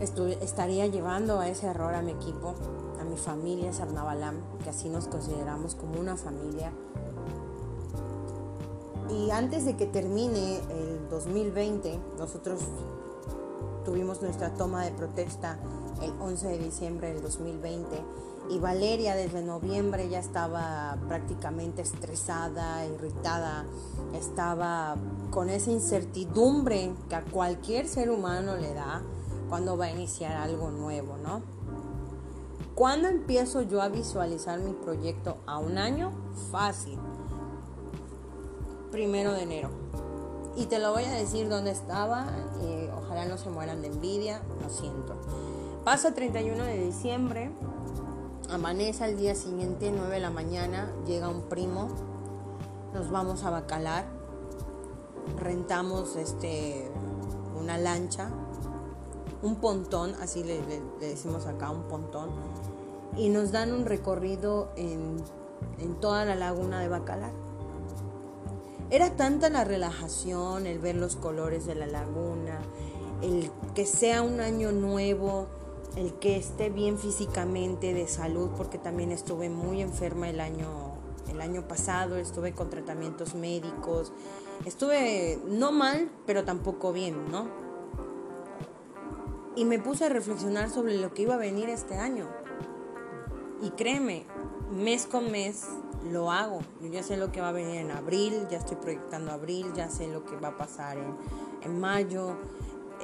estaría 0.00 0.86
llevando 0.86 1.40
a 1.40 1.48
ese 1.48 1.66
error 1.66 1.92
a 1.92 2.02
mi 2.02 2.12
equipo, 2.12 2.54
a 3.00 3.04
mi 3.04 3.16
familia 3.16 3.72
Sarnabalam, 3.72 4.36
que 4.62 4.70
así 4.70 4.88
nos 4.88 5.08
consideramos 5.08 5.74
como 5.74 5.98
una 5.98 6.16
familia 6.16 6.72
y 9.10 9.30
antes 9.30 9.64
de 9.64 9.76
que 9.76 9.86
termine 9.86 10.58
el 10.70 11.08
2020, 11.08 11.98
nosotros 12.18 12.60
tuvimos 13.84 14.20
nuestra 14.20 14.52
toma 14.54 14.84
de 14.84 14.90
protesta 14.92 15.58
el 16.02 16.12
11 16.20 16.48
de 16.48 16.58
diciembre 16.58 17.12
del 17.12 17.22
2020 17.22 18.04
Y 18.50 18.58
Valeria 18.58 19.14
desde 19.14 19.42
noviembre 19.42 20.08
ya 20.08 20.20
estaba 20.20 20.96
prácticamente 21.08 21.82
estresada, 21.82 22.86
irritada, 22.86 23.66
estaba 24.14 24.96
con 25.30 25.50
esa 25.50 25.70
incertidumbre 25.70 26.92
que 27.08 27.16
a 27.16 27.24
cualquier 27.24 27.88
ser 27.88 28.10
humano 28.10 28.56
le 28.56 28.72
da 28.72 29.02
cuando 29.48 29.76
va 29.76 29.86
a 29.86 29.90
iniciar 29.90 30.36
algo 30.36 30.70
nuevo, 30.70 31.16
¿no? 31.18 31.42
¿Cuándo 32.74 33.08
empiezo 33.08 33.62
yo 33.62 33.82
a 33.82 33.88
visualizar 33.88 34.60
mi 34.60 34.72
proyecto 34.72 35.38
a 35.46 35.58
un 35.58 35.78
año? 35.78 36.12
Fácil. 36.50 36.98
Primero 38.90 39.32
de 39.32 39.42
enero. 39.42 39.70
Y 40.56 40.66
te 40.66 40.78
lo 40.78 40.92
voy 40.92 41.04
a 41.04 41.12
decir 41.12 41.48
dónde 41.48 41.70
estaba. 41.70 42.26
Y 42.62 42.88
ojalá 42.96 43.26
no 43.26 43.38
se 43.38 43.50
mueran 43.50 43.82
de 43.82 43.88
envidia. 43.88 44.42
Lo 44.62 44.70
siento. 44.70 45.14
Pasa 45.84 46.14
31 46.14 46.64
de 46.64 46.84
diciembre. 46.84 47.50
Amanece 48.50 49.04
al 49.04 49.16
día 49.16 49.34
siguiente, 49.34 49.92
9 49.94 50.14
de 50.14 50.20
la 50.20 50.30
mañana. 50.30 50.90
Llega 51.06 51.28
un 51.28 51.42
primo. 51.42 51.88
Nos 52.94 53.10
vamos 53.10 53.44
a 53.44 53.50
Bacalar. 53.50 54.06
Rentamos 55.38 56.16
este, 56.16 56.90
una 57.60 57.78
lancha. 57.78 58.30
Un 59.42 59.56
pontón, 59.56 60.14
así 60.20 60.42
le, 60.42 60.60
le 60.66 60.80
decimos 60.98 61.46
acá, 61.46 61.70
un 61.70 61.82
pontón 61.82 62.30
y 63.18 63.28
nos 63.30 63.52
dan 63.52 63.72
un 63.72 63.84
recorrido 63.84 64.68
en, 64.76 65.22
toda 66.00 66.24
la 66.24 66.36
laguna 66.36 66.80
de 66.80 66.88
Bacalar. 66.88 67.32
Era 68.90 69.10
tanta 69.16 69.50
la 69.50 69.64
relajación, 69.64 70.66
el 70.66 70.78
ver 70.78 70.96
los 70.96 71.16
colores 71.16 71.66
de 71.66 71.74
la 71.74 71.86
laguna, 71.86 72.58
el 73.20 73.50
que 73.74 73.84
sea 73.84 74.22
un 74.22 74.40
año 74.40 74.72
nuevo, 74.72 75.46
el 75.96 76.14
que 76.14 76.36
esté 76.36 76.70
bien 76.70 76.98
físicamente 76.98 77.92
de 77.92 78.08
salud, 78.08 78.48
porque 78.56 78.78
también 78.78 79.12
estuve 79.12 79.50
muy 79.50 79.82
enferma 79.82 80.30
el 80.30 80.40
año, 80.40 80.94
el 81.28 81.40
año 81.42 81.68
pasado, 81.68 82.16
estuve 82.16 82.52
con 82.52 82.70
tratamientos 82.70 83.34
médicos, 83.34 84.12
estuve 84.64 85.38
no 85.46 85.70
mal, 85.70 86.10
pero 86.24 86.44
tampoco 86.44 86.92
bien, 86.92 87.30
¿no? 87.30 87.46
Y 89.54 89.66
me 89.66 89.78
puse 89.78 90.06
a 90.06 90.08
reflexionar 90.08 90.70
sobre 90.70 90.96
lo 90.96 91.12
que 91.12 91.22
iba 91.22 91.34
a 91.34 91.38
venir 91.38 91.68
este 91.68 91.96
año. 91.96 92.26
Y 93.60 93.70
créeme, 93.70 94.24
mes 94.70 95.06
con 95.06 95.30
mes 95.30 95.66
lo 96.10 96.30
hago. 96.30 96.60
Yo 96.80 96.88
ya 96.88 97.02
sé 97.02 97.16
lo 97.16 97.32
que 97.32 97.40
va 97.40 97.48
a 97.48 97.52
venir 97.52 97.76
en 97.76 97.90
abril, 97.90 98.46
ya 98.50 98.58
estoy 98.58 98.76
proyectando 98.76 99.32
abril, 99.32 99.72
ya 99.74 99.90
sé 99.90 100.08
lo 100.08 100.24
que 100.24 100.36
va 100.36 100.48
a 100.48 100.56
pasar 100.56 100.98
en, 101.62 101.80
mayo. 101.80 102.36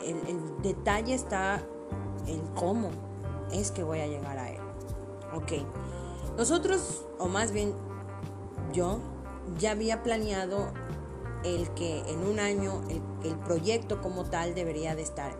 El, 0.04 0.16
el, 0.26 0.62
detalle 0.62 1.14
está 1.14 1.62
en 2.26 2.40
cómo 2.54 2.90
es 3.52 3.70
que 3.70 3.82
voy 3.82 4.00
a 4.00 4.06
llegar 4.06 4.38
a 4.38 4.50
él. 4.50 4.60
Ok. 5.34 5.52
Nosotros, 6.36 7.04
o 7.18 7.28
más 7.28 7.52
bien 7.52 7.74
yo, 8.72 8.98
ya 9.58 9.72
había 9.72 10.02
planeado 10.02 10.72
el 11.44 11.70
que 11.74 12.00
en 12.08 12.26
un 12.26 12.40
año 12.40 12.80
el, 12.88 13.02
el 13.24 13.36
proyecto 13.38 14.00
como 14.00 14.24
tal 14.24 14.54
debería 14.54 14.94
de 14.96 15.02
estar 15.02 15.32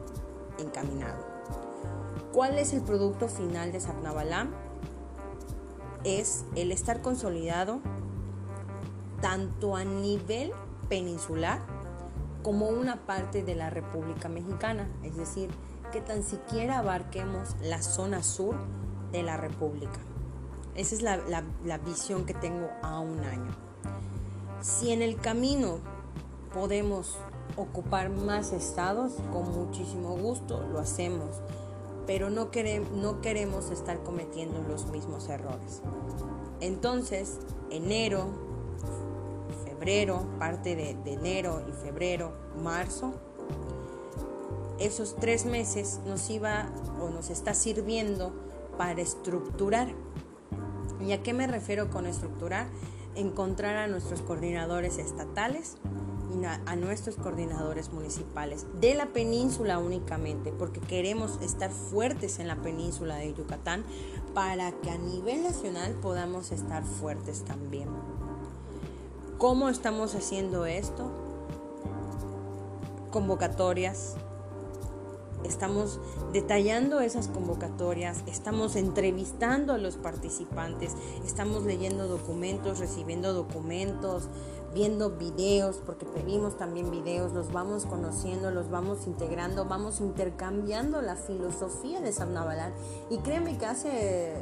encaminado. 0.59 1.25
¿Cuál 2.33 2.59
es 2.59 2.73
el 2.73 2.83
producto 2.83 3.29
final 3.29 3.73
de 3.73 3.81
Sapnabalam? 3.81 4.64
Es 6.05 6.45
el 6.55 6.71
estar 6.71 7.03
consolidado 7.03 7.81
tanto 9.21 9.75
a 9.75 9.85
nivel 9.85 10.53
peninsular 10.89 11.61
como 12.43 12.69
una 12.69 13.07
parte 13.07 13.43
de 13.43 13.55
la 13.55 13.71
República 13.71 14.29
Mexicana, 14.29 14.87
es 15.03 15.17
decir, 15.17 15.51
que 15.93 16.03
tan 16.03 16.23
siquiera 16.23 16.79
abarquemos 16.79 17.57
la 17.63 17.81
zona 17.81 18.23
sur 18.23 18.55
de 19.13 19.23
la 19.23 19.39
República. 19.39 19.99
Esa 20.75 20.95
es 20.95 21.03
la, 21.03 21.17
la 21.65 21.79
visión 21.79 22.27
que 22.27 22.35
tengo 22.35 22.69
a 22.83 22.99
un 23.01 23.21
año. 23.21 23.57
Si 24.61 24.93
en 24.93 25.01
el 25.01 25.17
camino 25.17 25.79
podemos 26.53 27.17
ocupar 27.57 28.11
más 28.11 28.53
estados, 28.53 29.13
con 29.33 29.51
muchísimo 29.53 30.17
gusto 30.17 30.67
lo 30.73 30.81
hacemos 30.81 31.31
pero 32.07 32.31
no 32.31 32.51
queremos, 32.51 33.71
estar 33.71 34.03
cometiendo 34.03 34.63
los 34.69 34.87
mismos 34.87 35.29
errores. 35.29 35.81
Entonces, 36.61 37.39
enero, 37.71 38.27
febrero, 39.65 40.27
parte 40.39 40.77
de, 40.77 40.97
enero 41.13 41.63
y 41.69 41.73
febrero, 41.73 42.33
marzo, 42.63 43.15
esos 44.79 45.17
tres 45.17 45.47
meses 45.47 46.01
nos 46.07 46.29
iba 46.31 46.67
o 47.01 47.09
nos 47.09 47.31
está 47.31 47.55
sirviendo 47.55 48.33
para 48.77 49.01
estructurar. 49.01 49.89
¿Y 51.01 51.13
a 51.13 51.23
qué 51.23 51.33
me 51.33 51.47
refiero 51.47 51.91
con 51.91 52.07
estructurar? 52.07 52.67
Encontrar 53.15 53.77
a 53.77 53.87
nuestros 53.87 54.21
coordinadores 54.23 54.99
estatales, 54.99 55.77
a 56.47 56.77
nuestros 56.77 57.17
coordinadores 57.17 57.93
municipales 57.93 58.67
de 58.81 58.95
la 58.95 59.07
península 59.07 59.79
únicamente, 59.79 60.53
porque 60.53 60.81
queremos 60.81 61.39
estar 61.41 61.71
fuertes 61.71 62.39
en 62.39 62.49
la 62.49 62.57
península 62.57 63.17
de 63.17 63.35
Yucatán 63.35 63.85
para 64.35 64.73
que 64.73 64.91
a 64.91 64.99
nivel 64.99 65.43
nacional 65.43 65.93
podamos 66.03 66.53
estar 66.53 66.85
fuertes 66.85 67.45
también. 67.45 67.89
¿Cómo 69.39 69.69
estamos 69.69 70.15
haciendo 70.15 70.67
esto? 70.67 71.11
Convocatorias, 73.11 74.17
estamos 75.45 76.01
detallando 76.33 77.01
esas 77.01 77.29
convocatorias, 77.29 78.23
estamos 78.27 78.77
entrevistando 78.77 79.73
a 79.73 79.79
los 79.79 79.97
participantes, 79.97 80.93
estamos 81.25 81.65
leyendo 81.65 82.09
documentos, 82.09 82.79
recibiendo 82.79 83.35
documentos, 83.35 84.29
viendo 84.75 85.11
videos, 85.11 85.81
porque 85.87 86.05
pedimos 86.05 86.57
también 86.57 86.91
videos, 86.91 87.33
los 87.33 87.53
vamos 87.53 87.87
conociendo, 87.87 88.51
los 88.51 88.71
vamos 88.71 89.07
integrando, 89.07 89.65
vamos 89.65 90.01
intercambiando 90.01 91.01
la 91.01 91.17
filosofía 91.17 92.01
de 92.01 92.13
Sabnabalan. 92.13 92.73
Y 93.09 93.19
créeme 93.19 93.57
que 93.57 93.67
hace 93.67 94.35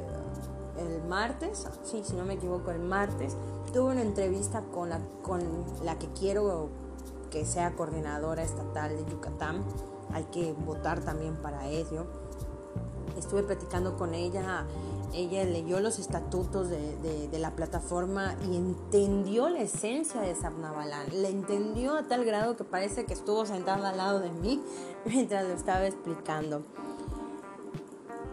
el 0.78 1.02
martes, 1.06 1.66
sí, 1.84 2.02
si 2.02 2.14
no 2.14 2.24
me 2.24 2.34
equivoco, 2.34 2.70
el 2.70 2.80
martes, 2.80 3.36
tuve 3.72 3.92
una 3.92 4.02
entrevista 4.02 4.62
con 4.72 4.88
la, 4.88 5.00
con 5.22 5.40
la 5.84 5.98
que 5.98 6.08
quiero 6.08 6.70
que 7.30 7.44
sea 7.44 7.74
coordinadora 7.74 8.42
estatal 8.42 8.96
de 8.96 9.04
Yucatán. 9.10 9.62
Hay 10.12 10.24
que 10.24 10.52
votar 10.52 11.00
también 11.00 11.36
para 11.36 11.68
ello. 11.68 12.06
Estuve 13.16 13.42
platicando 13.42 13.96
con 13.96 14.14
ella 14.14 14.66
ella 15.12 15.44
leyó 15.44 15.80
los 15.80 15.98
estatutos 15.98 16.68
de, 16.68 17.28
la 17.38 17.56
plataforma 17.56 18.36
y 18.48 18.56
entendió 18.56 19.48
la 19.48 19.60
esencia 19.60 20.20
de 20.20 20.34
Sabnabalan. 20.34 21.06
Le 21.10 21.28
entendió 21.28 21.96
a 21.96 22.04
tal 22.04 22.24
grado 22.24 22.56
que 22.56 22.64
parece 22.64 23.04
que 23.04 23.12
estuvo 23.12 23.44
sentada 23.46 23.90
al 23.90 23.96
lado 23.96 24.20
de 24.20 24.30
mí 24.30 24.62
mientras 25.04 25.44
lo 25.44 25.54
estaba 25.54 25.86
explicando. 25.86 26.62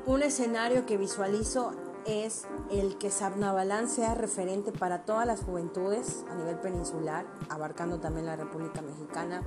Un 0.05 0.23
escenario 0.23 0.85
que 0.85 0.97
visualizo 0.97 1.71
es 2.05 2.45
el 2.71 2.97
que 2.97 3.11
Sabnabalan 3.11 3.89
sea 3.89 4.15
referente 4.15 4.71
para 4.71 5.05
todas 5.05 5.27
las 5.27 5.41
juventudes 5.41 6.23
a 6.29 6.35
nivel 6.35 6.57
peninsular, 6.57 7.25
abarcando 7.49 7.99
también 7.99 8.25
la 8.25 8.35
República 8.35 8.81
Mexicana, 8.81 9.43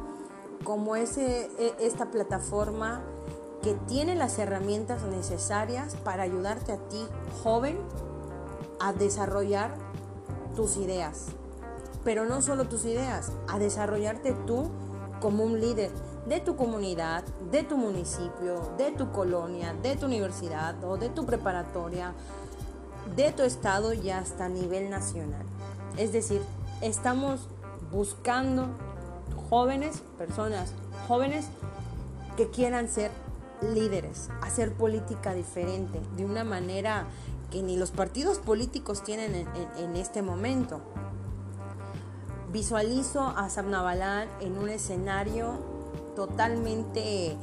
como 0.65 0.97
ese, 0.97 1.51
e, 1.59 1.75
esta 1.81 2.11
plataforma 2.11 3.03
que 3.62 3.75
tiene 3.75 4.14
las 4.16 4.38
herramientas 4.38 5.02
necesarias 5.04 5.95
para 6.02 6.25
ayudarte 6.25 6.73
a 6.73 6.76
ti, 6.76 7.07
joven, 7.42 7.78
a 8.81 8.92
desarrollar 8.92 9.75
tus 10.57 10.76
ideas. 10.76 11.26
Pero 12.04 12.26
no 12.26 12.42
solo 12.42 12.66
tus 12.66 12.85
ideas, 12.85 13.31
a 13.49 13.59
desarrollarte 13.59 14.33
tú 14.47 14.69
como 15.21 15.45
un 15.45 15.61
líder 15.61 15.92
de 16.26 16.40
tu 16.40 16.57
comunidad, 16.57 17.23
de 17.50 17.62
tu 17.62 17.76
municipio, 17.76 18.75
de 18.76 18.90
tu 18.90 19.12
colonia, 19.12 19.75
de 19.83 19.97
tu 19.97 20.07
universidad 20.07 20.83
o 20.85 20.97
de 20.97 21.09
tu 21.09 21.25
preparatoria, 21.25 22.12
de 23.14 23.33
tu 23.33 23.42
estado 23.42 23.92
y 23.92 24.11
hasta 24.11 24.47
a 24.47 24.49
nivel 24.49 24.90
nacional. 24.90 25.45
Es 25.97 26.12
decir, 26.12 26.42
estamos 26.81 27.49
buscando 27.92 28.66
jóvenes, 29.49 30.02
personas 30.19 30.73
jóvenes 31.07 31.47
que 32.37 32.49
quieran 32.50 32.88
ser 32.88 33.11
líderes, 33.62 34.28
hacer 34.40 34.73
política 34.73 35.35
diferente, 35.35 36.00
de 36.16 36.25
una 36.25 36.45
manera 36.45 37.07
que 37.50 37.62
ni 37.62 37.76
los 37.76 37.90
partidos 37.90 38.38
políticos 38.38 39.04
tienen 39.04 39.47
en, 39.78 39.97
este 39.97 40.23
momento. 40.23 40.81
Visualizo 42.50 43.21
a 43.21 43.49
Sabnabalán 43.50 44.28
en 44.40 44.59
un 44.59 44.69
escenario 44.69 45.59
totalmente 46.16 47.37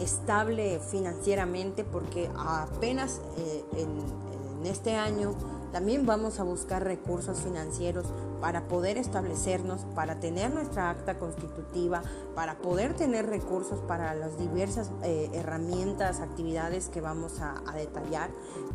estable 0.00 0.80
financieramente 0.80 1.84
porque 1.84 2.28
apenas 2.36 3.20
eh, 3.36 3.64
en, 3.76 4.66
este 4.66 4.94
año 4.94 5.34
también 5.72 6.06
vamos 6.06 6.38
a 6.38 6.44
buscar 6.44 6.84
recursos 6.84 7.40
financieros 7.40 8.06
para 8.42 8.66
poder 8.66 8.98
establecernos, 8.98 9.86
para 9.94 10.18
tener 10.18 10.52
nuestra 10.52 10.90
acta 10.90 11.16
constitutiva, 11.16 12.02
para 12.34 12.58
poder 12.58 12.94
tener 12.94 13.26
recursos 13.26 13.78
para 13.86 14.14
las 14.14 14.36
diversas 14.36 14.90
eh, 15.04 15.30
herramientas, 15.32 16.20
actividades 16.20 16.88
que 16.88 17.00
vamos 17.00 17.40
a, 17.40 17.62
a 17.66 17.76
detallar. 17.76 18.30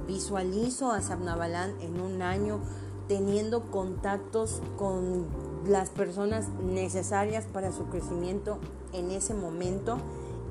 Visualizo 0.08 0.92
a 0.92 1.02
Sabnabalán 1.02 1.76
en 1.82 2.00
un 2.00 2.22
año 2.22 2.62
teniendo 3.10 3.70
contactos 3.70 4.62
con 4.78 5.28
las 5.68 5.90
personas 5.90 6.48
necesarias 6.64 7.44
para 7.46 7.74
su 7.74 7.88
crecimiento 7.88 8.60
en 8.94 9.12
ese 9.12 9.34
momento 9.34 9.98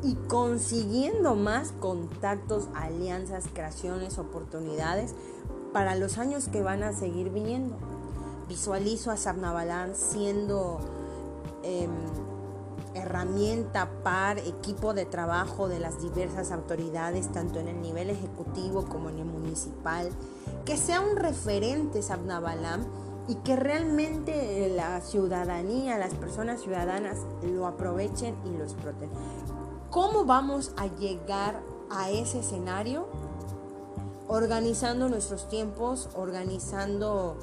y 0.02 0.14
consiguiendo 0.28 1.36
más 1.36 1.72
contactos, 1.72 2.68
alianzas, 2.74 3.46
creaciones, 3.50 4.18
oportunidades 4.18 5.14
para 5.72 5.94
los 5.94 6.18
años 6.18 6.48
que 6.48 6.62
van 6.62 6.82
a 6.82 6.92
seguir 6.92 7.30
viniendo. 7.30 7.76
Visualizo 8.48 9.10
a 9.10 9.16
Sabnabalán 9.16 9.94
siendo 9.94 10.78
em, 11.62 11.90
herramienta, 12.94 13.90
par, 14.02 14.38
equipo 14.38 14.94
de 14.94 15.04
trabajo 15.04 15.68
de 15.68 15.80
las 15.80 16.00
diversas 16.00 16.52
autoridades, 16.52 17.30
tanto 17.32 17.58
en 17.58 17.68
el 17.68 17.80
nivel 17.80 18.10
ejecutivo 18.10 18.84
como 18.84 19.10
en 19.10 19.18
el 19.18 19.24
municipal, 19.24 20.10
que 20.64 20.76
sea 20.76 21.00
un 21.00 21.16
referente 21.16 22.02
Sabnabalán 22.02 22.86
y 23.28 23.34
que 23.36 23.56
realmente 23.56 24.72
la 24.74 25.00
ciudadanía, 25.00 25.98
las 25.98 26.14
personas 26.14 26.60
ciudadanas 26.60 27.18
lo 27.42 27.66
aprovechen 27.66 28.36
y 28.44 28.56
lo 28.56 28.64
exploten. 28.64 29.10
¿Cómo 29.90 30.24
vamos 30.24 30.72
a 30.76 30.86
llegar 30.86 31.60
a 31.90 32.10
ese 32.10 32.40
escenario? 32.40 33.08
Organizando 34.28 35.08
nuestros 35.08 35.48
tiempos, 35.48 36.08
organizando 36.14 37.36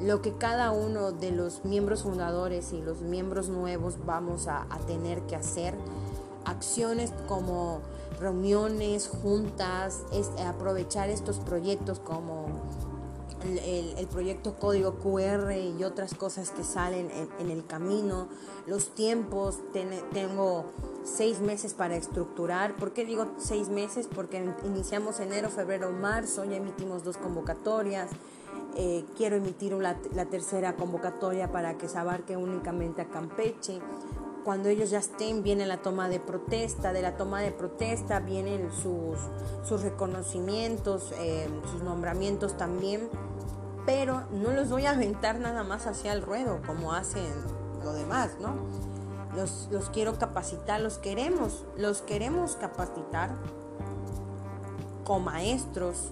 lo 0.00 0.20
que 0.20 0.32
cada 0.34 0.72
uno 0.72 1.12
de 1.12 1.30
los 1.30 1.64
miembros 1.64 2.02
fundadores 2.02 2.72
y 2.72 2.82
los 2.82 3.00
miembros 3.00 3.48
nuevos 3.48 3.96
vamos 4.04 4.46
a, 4.48 4.66
tener 4.86 5.22
que 5.22 5.36
hacer. 5.36 5.74
Acciones 6.44 7.12
como 7.26 7.80
reuniones, 8.20 9.08
juntas, 9.08 10.02
aprovechar 10.46 11.10
estos 11.10 11.38
proyectos 11.38 11.98
como 11.98 12.46
el, 13.44 14.06
proyecto 14.08 14.54
Código 14.54 14.94
QR 14.94 15.52
y 15.52 15.84
otras 15.84 16.14
cosas 16.14 16.50
que 16.50 16.64
salen 16.64 17.10
en, 17.38 17.50
el 17.50 17.66
camino, 17.66 18.28
los 18.66 18.94
tiempos, 18.94 19.60
tengo 20.12 20.66
seis 21.04 21.40
meses 21.40 21.74
para 21.74 21.96
estructurar. 21.96 22.76
¿Por 22.76 22.92
qué 22.92 23.04
digo 23.04 23.26
seis 23.38 23.68
meses? 23.68 24.08
Porque 24.12 24.52
iniciamos 24.64 25.20
enero, 25.20 25.50
febrero, 25.50 25.92
marzo, 25.92 26.44
ya 26.44 26.56
emitimos 26.56 27.04
dos 27.04 27.16
convocatorias. 27.16 28.10
Eh, 28.76 29.04
quiero 29.16 29.36
emitir 29.36 29.72
la, 29.72 29.96
la 30.14 30.26
tercera 30.26 30.76
convocatoria 30.76 31.50
para 31.50 31.78
que 31.78 31.88
se 31.88 31.98
abarque 31.98 32.36
únicamente 32.36 33.02
a 33.02 33.08
Campeche 33.08 33.80
cuando 34.46 34.68
ellos 34.68 34.90
ya 34.90 35.00
estén, 35.00 35.42
viene 35.42 35.66
la 35.66 35.78
toma 35.78 36.08
de 36.08 36.20
protesta, 36.20 36.92
de 36.92 37.02
la 37.02 37.16
toma 37.16 37.40
de 37.40 37.50
protesta 37.50 38.20
vienen 38.20 38.70
sus, 38.70 39.18
sus 39.64 39.82
reconocimientos, 39.82 41.12
eh, 41.18 41.48
sus 41.72 41.82
nombramientos 41.82 42.56
también, 42.56 43.10
pero 43.86 44.22
no 44.30 44.52
los 44.52 44.70
voy 44.70 44.86
a 44.86 44.92
aventar 44.92 45.40
nada 45.40 45.64
más 45.64 45.88
hacia 45.88 46.12
el 46.12 46.22
ruedo 46.22 46.60
como 46.64 46.92
hacen 46.92 47.26
lo 47.82 47.92
demás, 47.92 48.36
¿no? 48.40 48.54
Los, 49.34 49.68
los 49.72 49.90
quiero 49.90 50.16
capacitar, 50.16 50.80
los 50.80 50.98
queremos, 50.98 51.64
los 51.76 52.02
queremos 52.02 52.54
capacitar 52.54 53.34
con 55.02 55.24
maestros, 55.24 56.08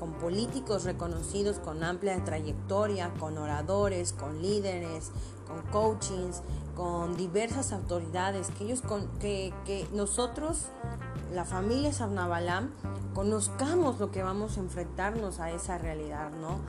con 0.00 0.12
políticos 0.14 0.84
reconocidos 0.84 1.58
con 1.58 1.84
amplia 1.84 2.24
trayectoria, 2.24 3.12
con 3.20 3.36
oradores, 3.36 4.14
con 4.14 4.40
líderes, 4.40 5.12
con 5.46 5.60
coachings, 5.70 6.40
con 6.74 7.18
diversas 7.18 7.74
autoridades, 7.74 8.48
que 8.48 8.64
ellos 8.64 8.80
con, 8.80 9.06
que, 9.18 9.52
que 9.66 9.86
nosotros, 9.92 10.68
la 11.34 11.44
familia 11.44 11.92
Sarnabalam, 11.92 12.70
conozcamos 13.12 14.00
lo 14.00 14.10
que 14.10 14.22
vamos 14.22 14.56
a 14.56 14.60
enfrentarnos 14.60 15.38
a 15.38 15.50
esa 15.50 15.76
realidad, 15.76 16.30
¿no? 16.30 16.60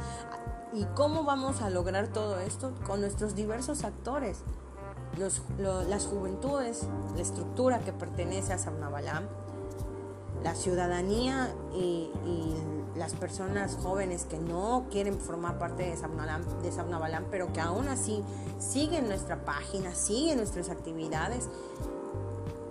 ¿Y 0.74 0.84
cómo 0.96 1.24
vamos 1.24 1.62
a 1.62 1.70
lograr 1.70 2.10
todo 2.10 2.38
esto? 2.40 2.74
Con 2.86 3.00
nuestros 3.00 3.34
diversos 3.34 3.86
actores, 3.86 4.40
los, 5.18 5.42
las 5.58 6.06
juventudes, 6.06 6.86
la 7.16 7.22
estructura 7.22 7.80
que 7.80 7.94
pertenece 7.94 8.52
a 8.52 8.58
Sarnabalam, 8.58 9.24
la 10.44 10.56
ciudadanía 10.56 11.54
y, 11.74 12.10
las 12.96 13.14
personas 13.14 13.78
jóvenes 13.82 14.26
que 14.26 14.38
no 14.38 14.86
quieren 14.92 15.18
formar 15.18 15.58
parte 15.58 15.84
de 15.84 15.98
Sabnabalán, 15.98 17.26
pero 17.32 17.52
que 17.54 17.62
aún 17.62 17.88
así 17.88 18.22
siguen 18.60 19.08
nuestra 19.08 19.44
página, 19.46 19.96
siguen 19.96 20.38
nuestras 20.38 20.70
actividades. 20.70 21.50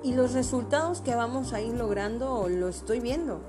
Y 0.02 0.12
los 0.14 0.34
resultados 0.34 1.00
que 1.00 1.16
vamos 1.16 1.52
a 1.54 1.62
ir 1.62 1.74
logrando 1.74 2.48
lo 2.48 2.68
estoy 2.68 3.00
viendo. 3.00 3.40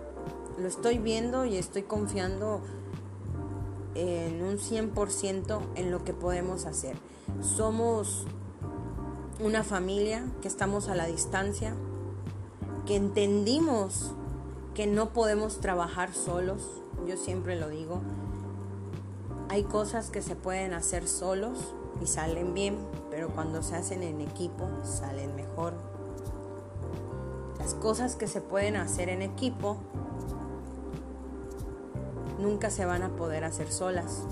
Lo 0.58 0.68
estoy 0.68 0.98
viendo 0.98 1.46
y 1.46 1.58
estoy 1.58 1.84
confiando 1.84 2.62
en 3.94 4.42
un 4.42 4.58
100% 4.58 5.60
en 5.76 5.92
lo 5.92 6.04
que 6.04 6.14
podemos 6.14 6.66
hacer. 6.66 6.96
Somos 7.42 8.26
una 9.40 9.64
familia 9.64 10.26
que 10.42 10.48
estamos 10.48 10.88
a 10.88 10.96
la 10.96 11.06
distancia, 11.06 11.76
que 12.86 12.96
entendimos 12.96 14.12
que 14.74 14.88
no 14.88 15.10
podemos 15.10 15.60
trabajar 15.60 16.14
solos, 16.14 16.68
yo 17.08 17.18
siempre 17.18 17.60
lo 17.60 17.70
digo. 17.70 18.02
Hay 19.50 19.64
cosas 19.64 20.10
que 20.10 20.22
se 20.22 20.36
pueden 20.36 20.74
hacer 20.74 21.08
solos 21.08 21.74
y 22.02 22.08
salen 22.08 22.54
bien, 22.54 22.78
pero 23.10 23.30
cuando 23.30 23.62
se 23.64 23.76
hacen 23.76 24.02
en 24.02 24.22
equipo 24.22 24.68
salen 24.84 25.36
mejor. 25.36 25.74
Las 27.60 27.74
cosas 27.76 28.16
que 28.16 28.28
se 28.28 28.42
pueden 28.42 28.76
hacer 28.76 29.10
en 29.10 29.22
equipo 29.22 29.78
nunca 32.40 32.70
se 32.70 32.86
van 32.86 33.04
a 33.04 33.10
poder 33.10 33.44
hacer 33.44 33.72
solas. 33.72 34.24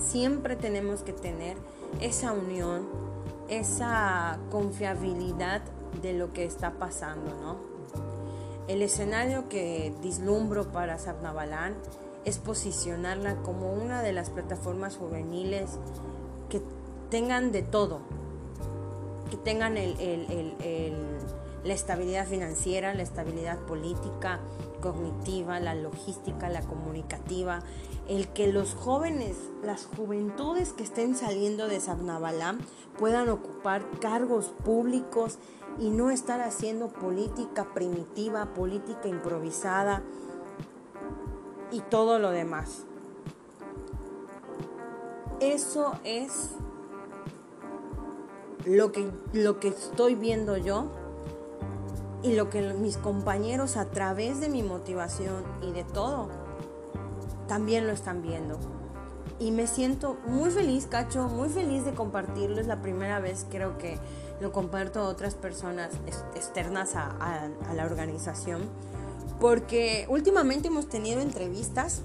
Siempre 0.00 0.56
tenemos 0.56 1.02
que 1.02 1.12
tener 1.12 1.56
esa 2.00 2.32
unión, 2.32 2.88
esa 3.48 4.38
confiabilidad 4.50 5.62
de 6.02 6.12
lo 6.12 6.32
que 6.32 6.44
está 6.44 6.72
pasando, 6.72 7.30
¿no? 7.40 7.56
El 8.68 8.82
escenario 8.82 9.48
que 9.48 9.94
dislumbro 10.02 10.72
para 10.72 10.98
Sabnabalán 10.98 11.74
es 12.24 12.38
posicionarla 12.38 13.36
como 13.42 13.72
una 13.72 14.02
de 14.02 14.12
las 14.12 14.30
plataformas 14.30 14.96
juveniles 14.96 15.70
que 16.48 16.62
tengan 17.10 17.52
de 17.52 17.62
todo, 17.62 18.00
que 19.30 19.36
tengan 19.36 19.74
la 19.74 19.80
estabilidad 21.74 22.26
financiera, 22.26 22.94
la 22.94 23.02
estabilidad 23.02 23.58
política, 23.58 24.40
cognitiva, 24.80 25.60
la 25.60 25.74
logística, 25.74 26.48
la 26.48 26.62
comunicativa, 26.62 27.60
el 28.08 28.28
que 28.28 28.46
los 28.46 28.74
jóvenes, 28.74 29.36
las 29.62 29.86
juventudes 29.96 30.72
que 30.72 30.84
estén 30.84 31.16
saliendo 31.16 31.68
de 31.68 31.80
Sabnabalán 31.80 32.60
puedan 32.98 33.28
ocupar 33.28 33.84
cargos 34.00 34.46
públicos 34.64 35.38
y 35.78 35.90
no 35.90 36.10
estar 36.10 36.40
haciendo 36.40 36.88
política 36.88 37.68
primitiva, 37.74 38.54
política 38.54 39.08
improvisada 39.08 40.02
y 41.70 41.80
todo 41.80 42.18
lo 42.18 42.30
demás. 42.30 42.84
Eso 45.40 45.94
es 46.04 46.50
lo 48.64 48.92
que, 48.92 49.10
lo 49.32 49.60
que 49.60 49.68
estoy 49.68 50.14
viendo 50.14 50.56
yo 50.56 50.86
y 52.22 52.34
lo 52.34 52.48
que 52.48 52.72
mis 52.74 52.96
compañeros 52.96 53.76
a 53.76 53.86
través 53.86 54.40
de 54.40 54.48
mi 54.48 54.62
motivación 54.62 55.42
y 55.60 55.72
de 55.72 55.84
todo 55.84 56.28
también 57.46 57.86
lo 57.86 57.92
están 57.92 58.22
viendo. 58.22 58.58
Y 59.38 59.50
me 59.50 59.66
siento 59.66 60.16
muy 60.26 60.50
feliz, 60.50 60.86
Cacho, 60.86 61.28
muy 61.28 61.48
feliz 61.48 61.84
de 61.84 61.92
compartirlo. 61.92 62.60
Es 62.60 62.66
la 62.66 62.80
primera 62.80 63.18
vez 63.18 63.46
creo 63.50 63.76
que 63.78 63.98
lo 64.44 64.52
comparto 64.52 65.00
a 65.00 65.04
otras 65.04 65.34
personas 65.34 65.88
externas 66.34 66.96
a, 66.96 67.48
la 67.74 67.86
organización, 67.86 68.68
porque 69.40 70.04
últimamente 70.10 70.68
hemos 70.68 70.86
tenido 70.86 71.22
entrevistas 71.22 72.02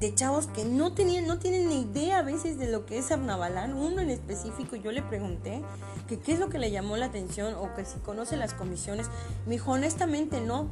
de 0.00 0.12
chavos 0.12 0.48
que 0.48 0.64
no 0.64 0.92
tenían, 0.92 1.28
no 1.28 1.38
tienen 1.38 1.68
ni 1.68 1.82
idea 1.82 2.18
a 2.18 2.22
veces 2.22 2.58
de 2.58 2.66
lo 2.66 2.84
que 2.84 2.98
es 2.98 3.12
Abnabalán. 3.12 3.74
Uno 3.74 4.00
en 4.00 4.10
específico, 4.10 4.74
yo 4.74 4.90
le 4.90 5.02
pregunté 5.02 5.62
que 6.08 6.18
qué 6.18 6.32
es 6.32 6.40
lo 6.40 6.48
que 6.48 6.58
le 6.58 6.72
llamó 6.72 6.96
la 6.96 7.06
atención 7.06 7.54
o 7.54 7.72
que 7.74 7.84
si 7.84 8.00
conoce 8.00 8.36
las 8.36 8.52
comisiones. 8.52 9.06
Me 9.46 9.52
dijo, 9.52 9.70
honestamente 9.70 10.40
no, 10.40 10.66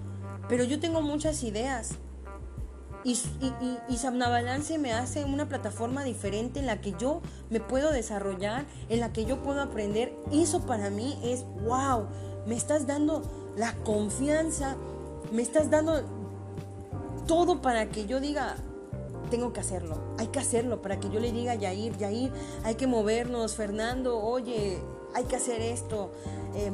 pero 0.49 0.65
yo 0.65 0.81
tengo 0.81 1.03
muchas 1.03 1.45
ideas. 1.45 1.93
Y, 3.05 3.19
y, 3.41 3.79
y, 3.89 4.79
me 4.79 4.93
hace 4.93 5.25
una 5.25 5.49
plataforma 5.49 6.05
diferente 6.05 6.61
en 6.61 6.67
la 6.67 6.81
que 6.81 6.95
yo 6.99 7.21
me 7.51 7.59
puedo 7.61 7.91
desarrollar, 7.91 8.65
en 8.89 9.01
la 9.01 9.13
que 9.13 9.25
yo 9.25 9.43
puedo 9.43 9.61
aprender. 9.61 10.15
Eso 10.33 10.61
para 10.61 10.91
mí 10.91 11.19
es 11.25 11.45
wow. 11.65 12.07
Me 12.47 12.55
estás 12.55 12.87
dando 12.87 13.23
la 13.57 13.75
confianza, 13.85 14.77
me 15.33 15.43
estás 15.43 15.71
dando 15.71 16.03
todo 17.27 17.61
para 17.61 17.89
que 17.89 18.07
yo 18.07 18.21
diga, 18.21 18.57
tengo 19.31 19.53
que 19.53 19.61
hacerlo, 19.61 19.97
hay 20.19 20.29
que 20.29 20.39
hacerlo 20.39 20.83
para 20.83 21.01
que 21.01 21.09
yo 21.09 21.21
le 21.21 21.33
diga 21.33 21.53
a 21.53 21.55
Yair, 21.55 21.97
Yair, 21.97 22.33
hay 22.65 22.75
que 22.75 22.87
movernos, 22.87 23.55
Fernando, 23.55 24.19
oye, 24.19 24.79
hay 25.15 25.25
que 25.25 25.37
hacer 25.37 25.61
esto. 25.61 26.11
Eh, 26.55 26.71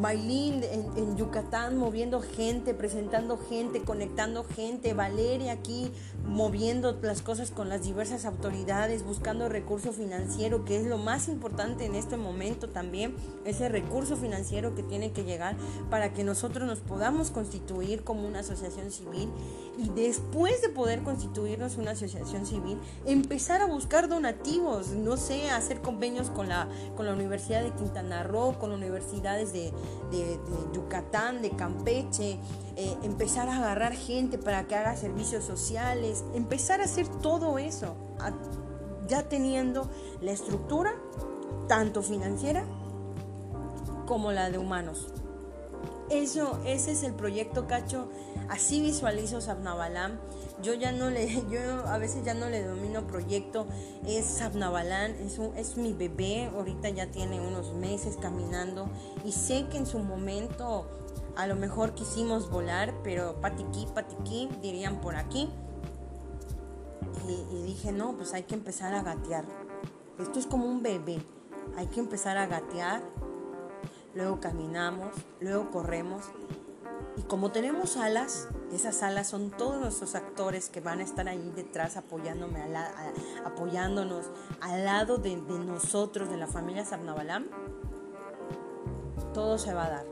en, 0.97 1.17
Yucatán 1.17 1.77
moviendo 1.77 2.21
gente, 2.21 2.75
presentando 2.75 3.39
gente, 3.39 3.83
conectando 3.83 4.45
gente. 4.45 4.95
Valeria 4.95 5.53
aquí 5.53 5.93
moviendo 6.25 6.99
las 7.03 7.23
cosas 7.23 7.51
con 7.51 7.69
las 7.69 7.85
diversas 7.85 8.25
autoridades, 8.25 9.05
buscando 9.05 9.49
recurso 9.49 9.93
financiero, 9.93 10.65
que 10.65 10.77
es 10.77 10.87
lo 10.87 10.99
más 10.99 11.29
importante 11.29 11.85
en 11.87 11.95
este 11.95 12.17
momento 12.17 12.69
también, 12.69 13.15
ese 13.45 13.69
recurso 13.69 14.17
financiero 14.17 14.75
que 14.75 14.83
tiene 14.83 15.13
que 15.13 15.25
llegar 15.25 15.57
para 15.91 16.13
que 16.13 16.25
nosotros 16.25 16.67
nos 16.67 16.81
podamos 16.81 17.31
constituir 17.31 18.05
como 18.05 18.27
una 18.27 18.41
asociación 18.41 18.91
civil 18.91 19.31
y 19.79 19.89
después 19.91 20.61
de 20.61 20.69
poder 20.69 21.03
constituirnos 21.03 21.77
una 21.77 21.93
asociación 21.93 22.47
civil, 22.47 22.79
empezar 23.07 23.63
a 23.63 23.67
buscar 23.67 24.09
donativos, 24.09 24.89
no 24.89 25.17
sé, 25.17 25.51
hacer 25.51 25.81
convenios 25.81 26.31
con 26.31 26.49
la, 26.49 26.69
con 26.97 27.07
la 27.07 27.13
Universidad 27.13 27.63
de 27.63 27.71
Quintana 27.71 28.25
Roo, 28.25 28.59
con 28.59 28.73
universidades 28.73 29.53
de, 29.53 29.68
Yucatán, 30.73 31.43
de 31.43 31.51
Campeche, 31.51 32.39
eh, 32.77 32.97
empezar 33.03 33.49
a 33.49 33.57
agarrar 33.57 33.93
gente 33.93 34.39
para 34.39 34.67
que 34.67 34.75
haga 34.75 34.97
servicios 34.97 35.45
sociales, 35.45 36.25
empezar 36.35 36.81
a 36.81 36.85
hacer 36.85 37.09
todo 37.09 37.59
eso, 37.59 37.95
ya 39.07 39.29
teniendo 39.29 39.89
la 40.21 40.33
estructura, 40.33 40.95
tanto 41.67 42.03
financiera 42.03 42.65
como 44.07 44.33
la 44.33 44.51
de 44.51 44.59
humanos. 44.59 45.13
Eso, 46.11 46.59
ese 46.65 46.93
es 46.93 47.03
el 47.03 47.13
proyecto 47.13 47.67
Cacho. 47.67 48.09
Así 48.49 48.81
visualizo 48.81 49.41
Sabnabalam. 49.41 50.19
Yo 50.63 50.75
ya 50.75 50.91
no 50.91 51.11
le, 51.11 51.45
yo 51.51 51.61
a 51.87 51.99
veces 51.99 52.25
ya 52.25 52.35
no 52.35 52.49
le 52.49 52.65
domino 52.65 53.07
proyecto. 53.07 53.67
Es 54.07 54.25
Sabnabalam, 54.25 55.13
es, 55.21 55.39
es 55.57 55.77
mi 55.77 55.93
bebé. 55.93 56.51
Ahorita 56.55 56.89
ya 56.89 57.11
tiene 57.11 57.41
unos 57.41 57.75
meses 57.75 58.17
caminando. 58.21 58.89
Y 59.25 59.33
sé 59.33 59.67
que 59.71 59.77
en 59.77 59.87
su 59.87 59.99
momento 59.99 60.87
a 61.37 61.47
lo 61.47 61.55
mejor 61.55 61.95
quisimos 61.95 62.51
volar, 62.51 62.95
pero 63.05 63.41
patiqui, 63.41 63.87
patiqui, 63.95 64.49
dirían 64.61 65.01
por 65.01 65.17
aquí. 65.17 65.49
Y 67.29 67.63
dije, 67.65 67.93
no, 67.93 68.17
pues 68.17 68.33
hay 68.33 68.45
que 68.45 68.55
empezar 68.55 68.95
a 68.95 69.03
gatear. 69.03 69.45
Esto 70.19 70.39
es 70.39 70.47
como 70.47 70.67
un 70.67 70.83
bebé. 70.83 71.19
Hay 71.77 71.87
que 71.87 72.01
empezar 72.01 72.39
a 72.39 72.47
gatear 72.47 73.03
luego 74.19 74.41
caminamos, 74.41 75.15
luego 75.41 75.71
corremos. 75.71 76.25
Y 77.17 77.23
como 77.23 77.53
tenemos 77.53 77.97
alas, 77.97 78.49
esas 78.73 79.03
alas 79.05 79.29
son 79.29 79.51
todos 79.51 79.81
nuestros 79.81 80.17
actores 80.17 80.69
que 80.69 80.81
van 80.81 80.99
a 80.99 81.05
estar 81.05 81.29
ahí 81.29 81.53
detrás 81.55 81.97
apoyándome, 81.97 82.61
apoyándonos 83.45 84.27
al 84.61 84.85
lado 84.85 85.19
de, 85.19 85.37
nosotros, 85.37 86.29
de 86.31 86.37
la 86.37 86.49
familia 86.49 86.85
Sarnabalam. 86.85 87.47
Todo 89.33 89.57
se 89.57 89.73
va 89.73 89.87
a 89.87 89.91
dar. 89.91 90.07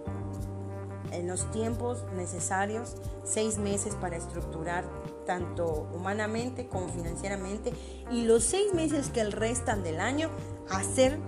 En 1.10 1.26
los 1.26 1.50
tiempos 1.50 2.04
necesarios, 2.14 2.96
seis 3.24 3.58
meses 3.58 3.96
para 3.96 4.16
estructurar 4.16 4.84
tanto 5.26 5.88
humanamente 5.92 6.68
como 6.68 6.88
financieramente 6.88 7.72
y 8.12 8.22
los 8.24 8.44
seis 8.44 8.72
meses 8.72 9.10
que 9.10 9.24
restan 9.24 9.82
del 9.82 9.98
año, 9.98 10.30
hacer 10.70 11.18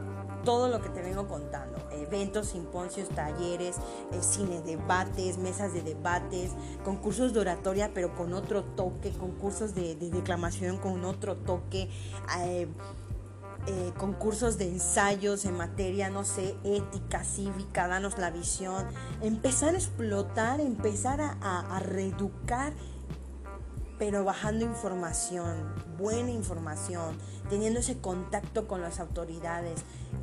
todo 0.45 0.69
lo 0.69 0.81
que 0.81 0.91
te 0.91 1.03
vengo 1.03 1.27
contando 1.27 1.68
eventos, 2.09 2.49
simposios, 2.49 3.09
talleres, 3.11 3.77
eh, 4.13 4.21
cine 4.21 4.61
debates, 4.63 5.39
mesas 5.39 5.73
de 5.73 5.83
debates, 5.83 6.53
concursos 6.85 7.33
de 7.33 7.41
oratoria 7.41 7.91
pero 7.95 8.15
con 8.15 8.33
otro 8.33 8.65
toque, 8.65 9.11
concursos 9.13 9.75
de, 9.75 9.95
declamación 9.95 10.79
con 10.79 11.05
otro 11.05 11.37
toque. 11.37 11.89
Eh, 12.41 12.67
eh, 13.67 13.93
concursos 13.99 14.57
de 14.57 14.67
ensayos 14.67 15.45
en 15.45 15.55
materia, 15.57 16.09
no 16.09 16.25
sé, 16.25 16.55
ética, 16.65 17.23
cívica, 17.23 17.87
danos 17.87 18.17
la 18.17 18.31
visión, 18.31 18.87
empezar 19.21 19.75
a 19.75 19.79
explotar, 19.79 20.61
empezar 20.61 21.21
a, 21.21 21.37
a 21.43 21.79
reeducar 21.81 22.73
pero 23.99 24.25
bajando 24.25 24.65
información, 24.65 25.75
buena 25.99 26.31
información, 26.31 27.19
teniendo 27.51 27.81
ese 27.81 27.99
contacto 27.99 28.69
con 28.69 28.81
las 28.81 29.01
autoridades, 29.01 29.81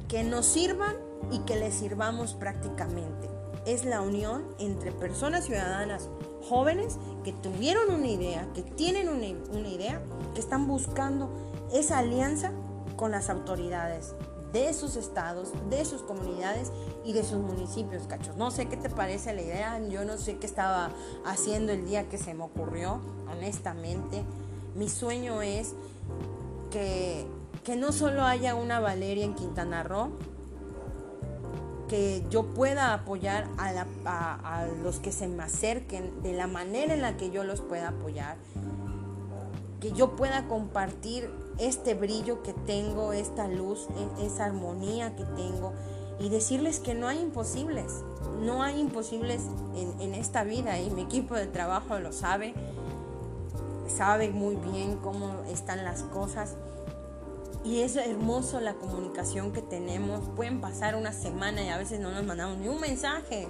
que 0.08 0.24
nos 0.24 0.46
sirvan 0.46 0.96
y 1.32 1.40
que 1.40 1.56
les 1.56 1.74
sirvamos 1.74 2.34
prácticamente. 2.34 3.30
Es 3.66 3.86
la 3.86 4.02
unión 4.02 4.46
entre 4.60 4.92
personas 4.92 5.46
ciudadanas 5.46 6.10
jóvenes 6.48 6.98
que 7.24 7.34
tuvieron 7.34 7.92
una 7.92 8.08
idea, 8.08 8.48
que 8.54 8.62
tienen 8.62 9.10
una, 9.10 9.28
una 9.58 9.68
idea, 9.68 10.02
que 10.34 10.40
están 10.40 10.68
buscando 10.68 11.30
esa 11.74 11.98
alianza 11.98 12.52
con 12.96 13.12
las 13.12 13.30
autoridades 13.30 14.14
de 14.54 14.74
sus 14.74 14.96
estados, 14.96 15.52
de 15.70 15.84
sus 15.84 16.02
comunidades 16.02 16.72
y 17.04 17.12
de 17.12 17.24
sus 17.24 17.40
municipios, 17.40 18.04
cachos. 18.08 18.38
No 18.38 18.52
sé 18.52 18.68
qué 18.68 18.78
te 18.78 18.90
parece 18.90 19.34
la 19.34 19.42
idea, 19.42 19.86
yo 19.90 20.06
no 20.06 20.18
sé 20.18 20.38
qué 20.38 20.46
estaba 20.46 20.92
haciendo 21.26 21.74
el 21.74 21.86
día 21.86 22.08
que 22.08 22.18
se 22.18 22.34
me 22.34 22.44
ocurrió, 22.44 23.02
honestamente. 23.30 24.24
Mi 24.76 24.88
sueño 24.88 25.42
es 25.42 25.74
que, 26.72 27.28
que 27.66 27.76
no 27.76 27.92
solo 27.92 28.24
haya 28.24 28.56
una 28.56 28.80
Valeria 28.80 29.26
en 29.26 29.36
Quintana 29.36 29.84
Roo, 29.84 30.12
que 31.88 32.24
yo 32.30 32.44
pueda 32.44 32.94
apoyar 32.94 33.48
a, 33.58 34.66
los 34.84 35.00
que 35.00 35.12
se 35.12 35.28
me 35.28 35.44
acerquen 35.44 36.22
de 36.24 36.34
la 36.34 36.48
manera 36.48 36.94
en 36.94 37.02
la 37.02 37.18
que 37.18 37.30
yo 37.30 37.44
los 37.44 37.62
pueda 37.62 37.90
apoyar, 37.90 38.38
que 39.80 39.92
yo 39.92 40.16
pueda 40.16 40.48
compartir 40.48 41.30
este 41.60 41.94
brillo 41.94 42.44
que 42.44 42.54
tengo, 42.54 43.14
esta 43.14 43.48
luz, 43.48 43.88
esa 44.22 44.46
armonía 44.46 45.16
que 45.16 45.26
tengo 45.26 45.74
y 46.20 46.30
decirles 46.30 46.80
que 46.80 46.96
no 46.96 47.08
hay 47.08 47.20
imposibles, 47.20 48.04
no 48.42 48.64
hay 48.64 48.80
imposibles 48.80 49.42
en, 49.76 50.02
en 50.02 50.16
esta 50.16 50.44
vida 50.44 50.80
y 50.80 50.90
mi 50.90 51.02
equipo 51.02 51.36
de 51.36 51.46
trabajo 51.46 52.00
lo 52.00 52.14
sabe, 52.14 52.54
sabe 53.88 54.30
muy 54.30 54.56
bien 54.56 54.98
cómo 54.98 55.44
están 55.50 55.84
las 55.84 56.04
cosas 56.04 56.56
y 57.66 57.82
es 57.82 57.96
hermoso 57.96 58.62
la 58.62 58.76
comunicación 58.76 59.52
que 59.52 59.62
tenemos. 59.62 60.30
Pueden 60.36 60.62
pasar 60.62 60.96
una 60.96 61.12
semana 61.12 61.64
y 61.64 61.70
a 61.70 61.78
veces 61.78 62.00
no 62.00 62.12
nos 62.12 62.24
mandamos 62.24 62.60
ni 62.60 62.68
un 62.68 62.80
mensaje, 62.80 63.48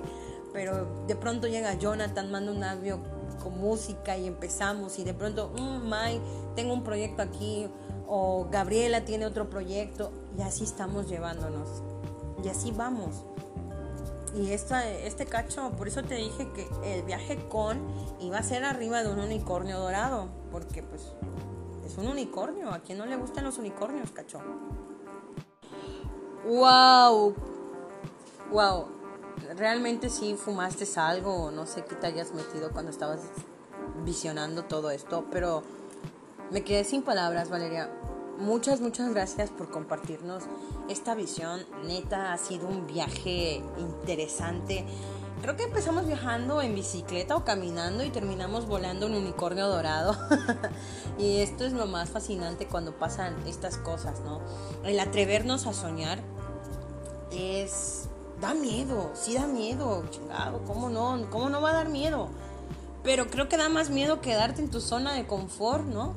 pero 0.53 1.05
de 1.05 1.15
pronto 1.15 1.47
llega 1.47 1.73
Jonathan, 1.73 2.31
manda 2.31 2.51
un 2.51 2.63
audio 2.63 2.99
con 3.43 3.59
música 3.59 4.17
y 4.17 4.25
empezamos 4.25 4.97
y 4.99 5.03
de 5.03 5.13
pronto, 5.13 5.51
mm, 5.57 5.87
May, 5.87 6.21
tengo 6.55 6.73
un 6.73 6.83
proyecto 6.83 7.21
aquí 7.21 7.67
o 8.07 8.47
Gabriela 8.49 9.03
tiene 9.03 9.25
otro 9.25 9.49
proyecto 9.49 10.11
y 10.37 10.41
así 10.41 10.63
estamos 10.63 11.09
llevándonos 11.09 11.83
y 12.41 12.47
así 12.47 12.71
vamos. 12.71 13.25
Y 14.33 14.51
esta, 14.51 14.89
este 14.89 15.25
cacho, 15.25 15.71
por 15.77 15.87
eso 15.87 16.03
te 16.03 16.15
dije 16.15 16.47
que 16.53 16.67
el 16.95 17.03
viaje 17.03 17.37
con 17.49 17.79
iba 18.19 18.37
a 18.37 18.43
ser 18.43 18.63
arriba 18.63 19.03
de 19.03 19.09
un 19.09 19.19
unicornio 19.19 19.79
dorado, 19.79 20.27
porque 20.51 20.83
pues 20.83 21.13
un 21.97 22.07
unicornio. 22.07 22.71
¿A 22.71 22.79
quién 22.79 22.97
no 22.97 23.05
le 23.05 23.15
gustan 23.15 23.43
los 23.43 23.57
unicornios, 23.57 24.11
cacho? 24.11 24.39
¡Wow! 26.45 27.35
¡Wow! 28.51 28.87
Realmente 29.57 30.09
sí 30.09 30.35
fumaste 30.35 30.85
algo, 30.99 31.51
no 31.51 31.65
sé 31.65 31.83
qué 31.85 31.95
te 31.95 32.07
hayas 32.07 32.33
metido 32.33 32.71
cuando 32.71 32.91
estabas 32.91 33.21
visionando 34.03 34.63
todo 34.63 34.91
esto, 34.91 35.25
pero 35.31 35.63
me 36.51 36.63
quedé 36.63 36.83
sin 36.83 37.01
palabras, 37.01 37.49
Valeria. 37.49 37.89
Muchas, 38.37 38.81
muchas 38.81 39.09
gracias 39.13 39.49
por 39.49 39.69
compartirnos 39.69 40.43
esta 40.89 41.15
visión. 41.15 41.65
Neta, 41.85 42.33
ha 42.33 42.37
sido 42.37 42.67
un 42.67 42.85
viaje 42.85 43.63
interesante 43.77 44.85
Creo 45.45 45.57
que 45.57 45.63
empezamos 45.65 46.07
viajando 46.07 46.59
en 46.63 46.73
bicicleta 46.73 47.35
o 47.35 47.45
caminando 47.45 48.03
y 48.03 48.09
terminamos 48.09 48.65
volando 48.65 49.05
un 49.05 49.13
unicornio 49.13 49.67
dorado. 49.67 50.17
y 51.19 51.37
esto 51.37 51.65
es 51.65 51.73
lo 51.73 51.85
más 51.85 52.09
fascinante 52.09 52.65
cuando 52.65 52.97
pasan 52.97 53.35
estas 53.45 53.77
cosas, 53.77 54.21
¿no? 54.21 54.41
El 54.83 54.99
atrevernos 54.99 55.67
a 55.67 55.73
soñar 55.73 56.17
es... 57.29 58.09
Da 58.41 58.55
miedo, 58.55 59.11
sí 59.13 59.35
da 59.35 59.45
miedo, 59.45 60.03
chingado, 60.09 60.63
¿cómo 60.65 60.89
no? 60.89 61.29
¿Cómo 61.29 61.49
no 61.49 61.61
va 61.61 61.69
a 61.69 61.73
dar 61.73 61.89
miedo? 61.89 62.29
Pero 63.03 63.27
creo 63.27 63.47
que 63.47 63.55
da 63.55 63.69
más 63.69 63.91
miedo 63.91 64.21
quedarte 64.21 64.63
en 64.63 64.71
tu 64.71 64.81
zona 64.81 65.13
de 65.13 65.27
confort, 65.27 65.85
¿no? 65.85 66.15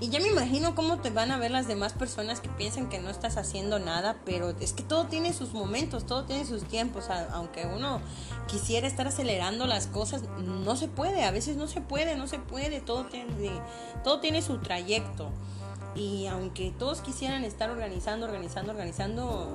Y 0.00 0.08
ya 0.08 0.18
me 0.18 0.28
imagino 0.28 0.74
cómo 0.74 0.96
te 0.96 1.10
van 1.10 1.30
a 1.30 1.36
ver 1.36 1.50
las 1.50 1.68
demás 1.68 1.92
personas 1.92 2.40
que 2.40 2.48
piensan 2.48 2.88
que 2.88 2.98
no 2.98 3.10
estás 3.10 3.36
haciendo 3.36 3.78
nada, 3.78 4.16
pero 4.24 4.54
es 4.58 4.72
que 4.72 4.82
todo 4.82 5.04
tiene 5.04 5.34
sus 5.34 5.52
momentos, 5.52 6.06
todo 6.06 6.24
tiene 6.24 6.46
sus 6.46 6.64
tiempos. 6.64 7.10
Aunque 7.32 7.66
uno 7.66 8.00
quisiera 8.48 8.86
estar 8.86 9.06
acelerando 9.06 9.66
las 9.66 9.86
cosas, 9.88 10.22
no 10.38 10.74
se 10.76 10.88
puede, 10.88 11.24
a 11.24 11.30
veces 11.30 11.58
no 11.58 11.68
se 11.68 11.82
puede, 11.82 12.16
no 12.16 12.28
se 12.28 12.38
puede, 12.38 12.80
todo 12.80 13.04
tiene, 13.04 13.50
todo 14.02 14.20
tiene 14.20 14.40
su 14.40 14.56
trayecto. 14.58 15.28
Y 15.94 16.26
aunque 16.28 16.72
todos 16.78 17.02
quisieran 17.02 17.44
estar 17.44 17.68
organizando, 17.68 18.24
organizando, 18.24 18.72
organizando, 18.72 19.48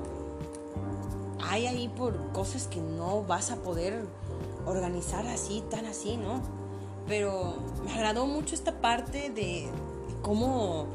hay 1.42 1.66
ahí 1.66 1.88
por 1.88 2.32
cosas 2.34 2.68
que 2.68 2.82
no 2.82 3.24
vas 3.24 3.50
a 3.50 3.56
poder 3.56 4.06
organizar 4.68 5.26
así, 5.26 5.64
tan 5.72 5.88
así, 5.88 6.18
¿no? 6.18 6.42
Pero 7.08 7.56
me 7.84 7.94
agradó 7.94 8.28
mucho 8.28 8.54
esta 8.54 8.80
parte 8.80 9.32
de 9.32 9.70
cómo, 10.26 10.88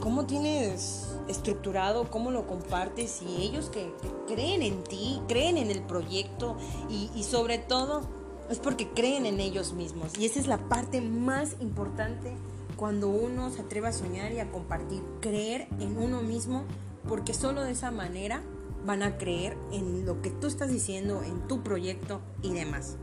cómo 0.00 0.26
tienes 0.26 1.08
estructurado, 1.26 2.08
cómo 2.08 2.30
lo 2.30 2.46
compartes 2.46 3.20
y 3.20 3.42
ellos 3.42 3.68
que, 3.68 3.92
creen 4.28 4.62
en 4.62 4.84
ti, 4.84 5.20
creen 5.26 5.58
en 5.58 5.72
el 5.72 5.82
proyecto 5.82 6.56
y, 6.88 7.10
y 7.16 7.24
sobre 7.24 7.58
todo 7.58 8.02
es 8.48 8.60
porque 8.60 8.88
creen 8.88 9.26
en 9.26 9.40
ellos 9.40 9.72
mismos. 9.72 10.16
Y 10.18 10.26
esa 10.26 10.38
es 10.38 10.46
la 10.46 10.58
parte 10.58 11.00
más 11.00 11.56
importante 11.60 12.32
cuando 12.76 13.08
uno 13.08 13.50
se 13.50 13.62
atreve 13.62 13.88
a 13.88 13.92
soñar 13.92 14.32
y 14.32 14.38
a 14.38 14.50
compartir, 14.52 15.02
creer 15.20 15.66
en 15.80 15.98
uno 15.98 16.22
mismo, 16.22 16.62
porque 17.08 17.34
solo 17.34 17.62
de 17.62 17.72
esa 17.72 17.90
manera 17.90 18.40
van 18.86 19.02
a 19.02 19.18
creer 19.18 19.56
en 19.72 20.06
lo 20.06 20.22
que 20.22 20.30
tú 20.30 20.46
estás 20.46 20.70
diciendo, 20.70 21.24
en 21.24 21.48
tu 21.48 21.64
proyecto 21.64 22.20
y 22.40 22.52
demás. 22.52 22.98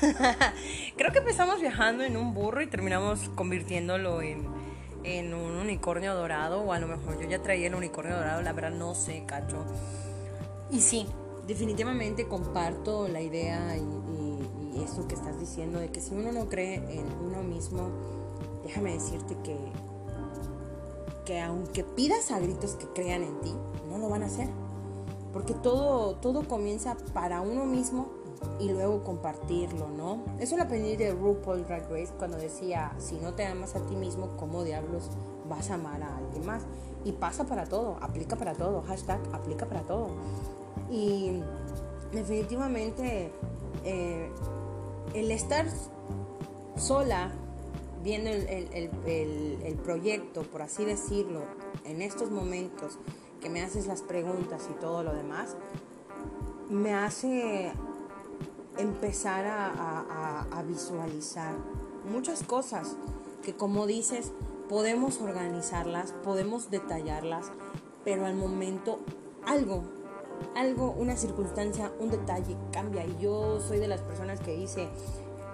Creo 0.96 1.12
que 1.12 1.18
empezamos 1.18 1.60
viajando 1.60 2.04
en 2.04 2.16
un 2.18 2.34
burro 2.34 2.60
y 2.60 2.66
terminamos 2.66 3.30
convirtiéndolo 3.34 4.20
en, 4.20 4.61
en, 5.04 5.34
un 5.34 5.56
unicornio 5.56 6.14
dorado, 6.14 6.62
o 6.62 6.72
a 6.72 6.78
lo 6.78 6.86
mejor 6.86 7.20
yo 7.20 7.28
ya 7.28 7.42
traía 7.42 7.66
el 7.66 7.74
unicornio 7.74 8.16
dorado, 8.16 8.42
la 8.42 8.52
verdad 8.52 8.70
no 8.70 8.94
sé, 8.94 9.24
cacho. 9.26 9.64
Y 10.70 10.80
sí, 10.80 11.06
definitivamente 11.46 12.26
comparto 12.26 13.08
la 13.08 13.20
idea 13.20 13.76
y, 13.76 13.82
eso 14.82 15.06
que 15.06 15.14
estás 15.14 15.38
diciendo 15.38 15.78
de 15.78 15.92
que 15.92 16.00
si 16.00 16.12
uno 16.12 16.32
no 16.32 16.48
cree 16.48 16.74
en 16.74 17.06
uno 17.24 17.42
mismo, 17.42 17.90
déjame 18.64 18.94
decirte 18.94 19.36
que, 19.44 19.56
que 21.24 21.40
aunque 21.40 21.84
pidas 21.84 22.32
a 22.32 22.40
gritos 22.40 22.72
que 22.72 22.86
crean 22.88 23.22
en 23.22 23.40
ti, 23.42 23.54
no 23.88 23.98
lo 23.98 24.08
van 24.08 24.24
a 24.24 24.26
hacer. 24.26 24.48
Porque 25.32 25.54
todo, 25.54 26.16
todo 26.16 26.48
comienza 26.48 26.96
para 27.14 27.42
uno 27.42 27.64
mismo 27.64 28.08
y 28.58 28.70
luego 28.70 29.02
compartirlo, 29.04 29.88
¿no? 29.88 30.22
Eso 30.38 30.56
lo 30.56 30.64
aprendí 30.64 30.96
de 30.96 31.12
RuPaul 31.12 31.66
Drag 31.66 31.90
Race 31.90 32.12
cuando 32.18 32.36
decía, 32.36 32.92
si 32.98 33.16
no 33.16 33.34
te 33.34 33.44
amas 33.44 33.74
a 33.76 33.80
ti 33.80 33.96
mismo, 33.96 34.36
¿cómo 34.38 34.64
diablos 34.64 35.10
vas 35.48 35.70
a 35.70 35.74
amar 35.74 36.02
a 36.02 36.16
alguien 36.16 36.46
más? 36.46 36.62
Y 37.04 37.12
pasa 37.12 37.44
para 37.44 37.64
todo, 37.64 37.98
aplica 38.00 38.36
para 38.36 38.54
todo, 38.54 38.82
hashtag 38.82 39.20
aplica 39.32 39.66
para 39.66 39.80
todo. 39.82 40.10
Y 40.90 41.40
definitivamente 42.12 43.32
eh, 43.84 44.30
el 45.14 45.30
estar 45.30 45.66
sola 46.76 47.32
viendo 48.02 48.30
el, 48.30 49.76
proyecto, 49.84 50.42
por 50.42 50.62
así 50.62 50.84
decirlo, 50.84 51.42
en 51.84 52.02
estos 52.02 52.30
momentos 52.30 52.98
que 53.40 53.48
me 53.48 53.62
haces 53.62 53.86
las 53.86 54.02
preguntas 54.02 54.68
y 54.70 54.74
todo 54.80 55.02
lo 55.02 55.14
demás, 55.14 55.56
me 56.68 56.94
hace 56.94 57.72
empezar 58.78 59.44
a, 59.46 60.62
visualizar 60.66 61.54
muchas 62.10 62.42
cosas 62.42 62.96
que 63.42 63.54
como 63.54 63.86
dices, 63.86 64.32
podemos 64.68 65.20
organizarlas, 65.20 66.12
podemos 66.24 66.70
detallarlas, 66.70 67.50
pero 68.04 68.26
al 68.26 68.34
momento 68.34 69.00
algo, 69.44 69.82
algo, 70.54 70.92
una 70.92 71.16
circunstancia, 71.16 71.92
un 71.98 72.10
detalle 72.10 72.56
cambia. 72.72 73.04
Y 73.04 73.16
yo 73.18 73.60
soy 73.60 73.78
de 73.78 73.88
las 73.88 74.00
personas 74.00 74.40
que 74.40 74.56
dice, 74.56 74.88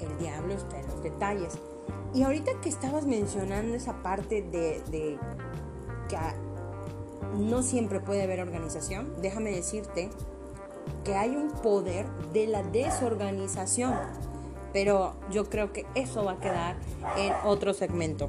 el 0.00 0.18
diablo 0.18 0.54
está 0.54 0.78
en 0.78 0.86
los 0.86 1.02
detalles. 1.02 1.58
Y 2.14 2.22
ahorita 2.22 2.60
que 2.60 2.68
estabas 2.68 3.06
mencionando 3.06 3.74
esa 3.74 4.02
parte 4.02 4.42
de, 4.42 5.18
que 6.08 6.16
no 7.38 7.62
siempre 7.62 8.00
puede 8.00 8.22
haber 8.22 8.40
organización, 8.40 9.14
déjame 9.20 9.50
decirte 9.50 10.10
que 11.04 11.14
hay 11.14 11.36
un 11.36 11.50
poder 11.50 12.06
de 12.32 12.46
la 12.46 12.62
desorganización. 12.62 13.94
Pero 14.72 15.14
yo 15.30 15.48
creo 15.48 15.72
que 15.72 15.86
eso 15.94 16.24
va 16.24 16.32
a 16.32 16.40
quedar 16.40 16.76
en 17.16 17.32
otro 17.44 17.72
segmento. 17.72 18.28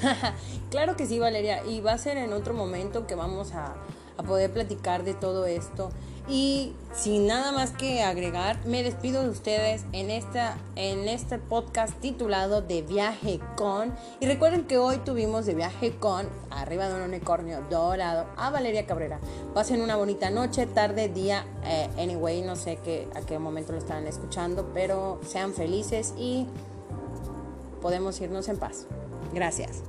claro 0.70 0.96
que 0.96 1.06
sí, 1.06 1.18
Valeria. 1.18 1.64
Y 1.64 1.80
va 1.80 1.92
a 1.92 1.98
ser 1.98 2.16
en 2.16 2.32
otro 2.32 2.54
momento 2.54 3.06
que 3.06 3.14
vamos 3.14 3.52
a, 3.52 3.74
a 4.16 4.22
poder 4.22 4.52
platicar 4.52 5.04
de 5.04 5.14
todo 5.14 5.46
esto. 5.46 5.90
Y 6.30 6.72
sin 6.94 7.26
nada 7.26 7.50
más 7.50 7.72
que 7.72 8.04
agregar, 8.04 8.64
me 8.64 8.84
despido 8.84 9.24
de 9.24 9.30
ustedes 9.30 9.84
en, 9.90 10.10
esta, 10.10 10.56
en 10.76 11.08
este 11.08 11.38
podcast 11.38 11.92
titulado 12.00 12.62
De 12.62 12.82
Viaje 12.82 13.40
con. 13.56 13.92
Y 14.20 14.26
recuerden 14.26 14.64
que 14.64 14.78
hoy 14.78 14.98
tuvimos 14.98 15.44
de 15.44 15.54
viaje 15.54 15.96
con, 15.96 16.28
arriba 16.50 16.88
de 16.88 16.94
un 16.94 17.00
unicornio 17.00 17.62
dorado, 17.68 18.26
a 18.36 18.50
Valeria 18.50 18.86
Cabrera. 18.86 19.18
Pasen 19.54 19.82
una 19.82 19.96
bonita 19.96 20.30
noche, 20.30 20.66
tarde, 20.66 21.08
día, 21.08 21.44
eh, 21.64 21.88
anyway, 21.98 22.42
no 22.42 22.54
sé 22.54 22.78
qué, 22.84 23.08
a 23.16 23.22
qué 23.22 23.40
momento 23.40 23.72
lo 23.72 23.78
están 23.78 24.06
escuchando, 24.06 24.70
pero 24.72 25.20
sean 25.26 25.52
felices 25.52 26.14
y 26.16 26.46
podemos 27.82 28.20
irnos 28.20 28.48
en 28.48 28.56
paz. 28.56 28.86
Gracias. 29.34 29.82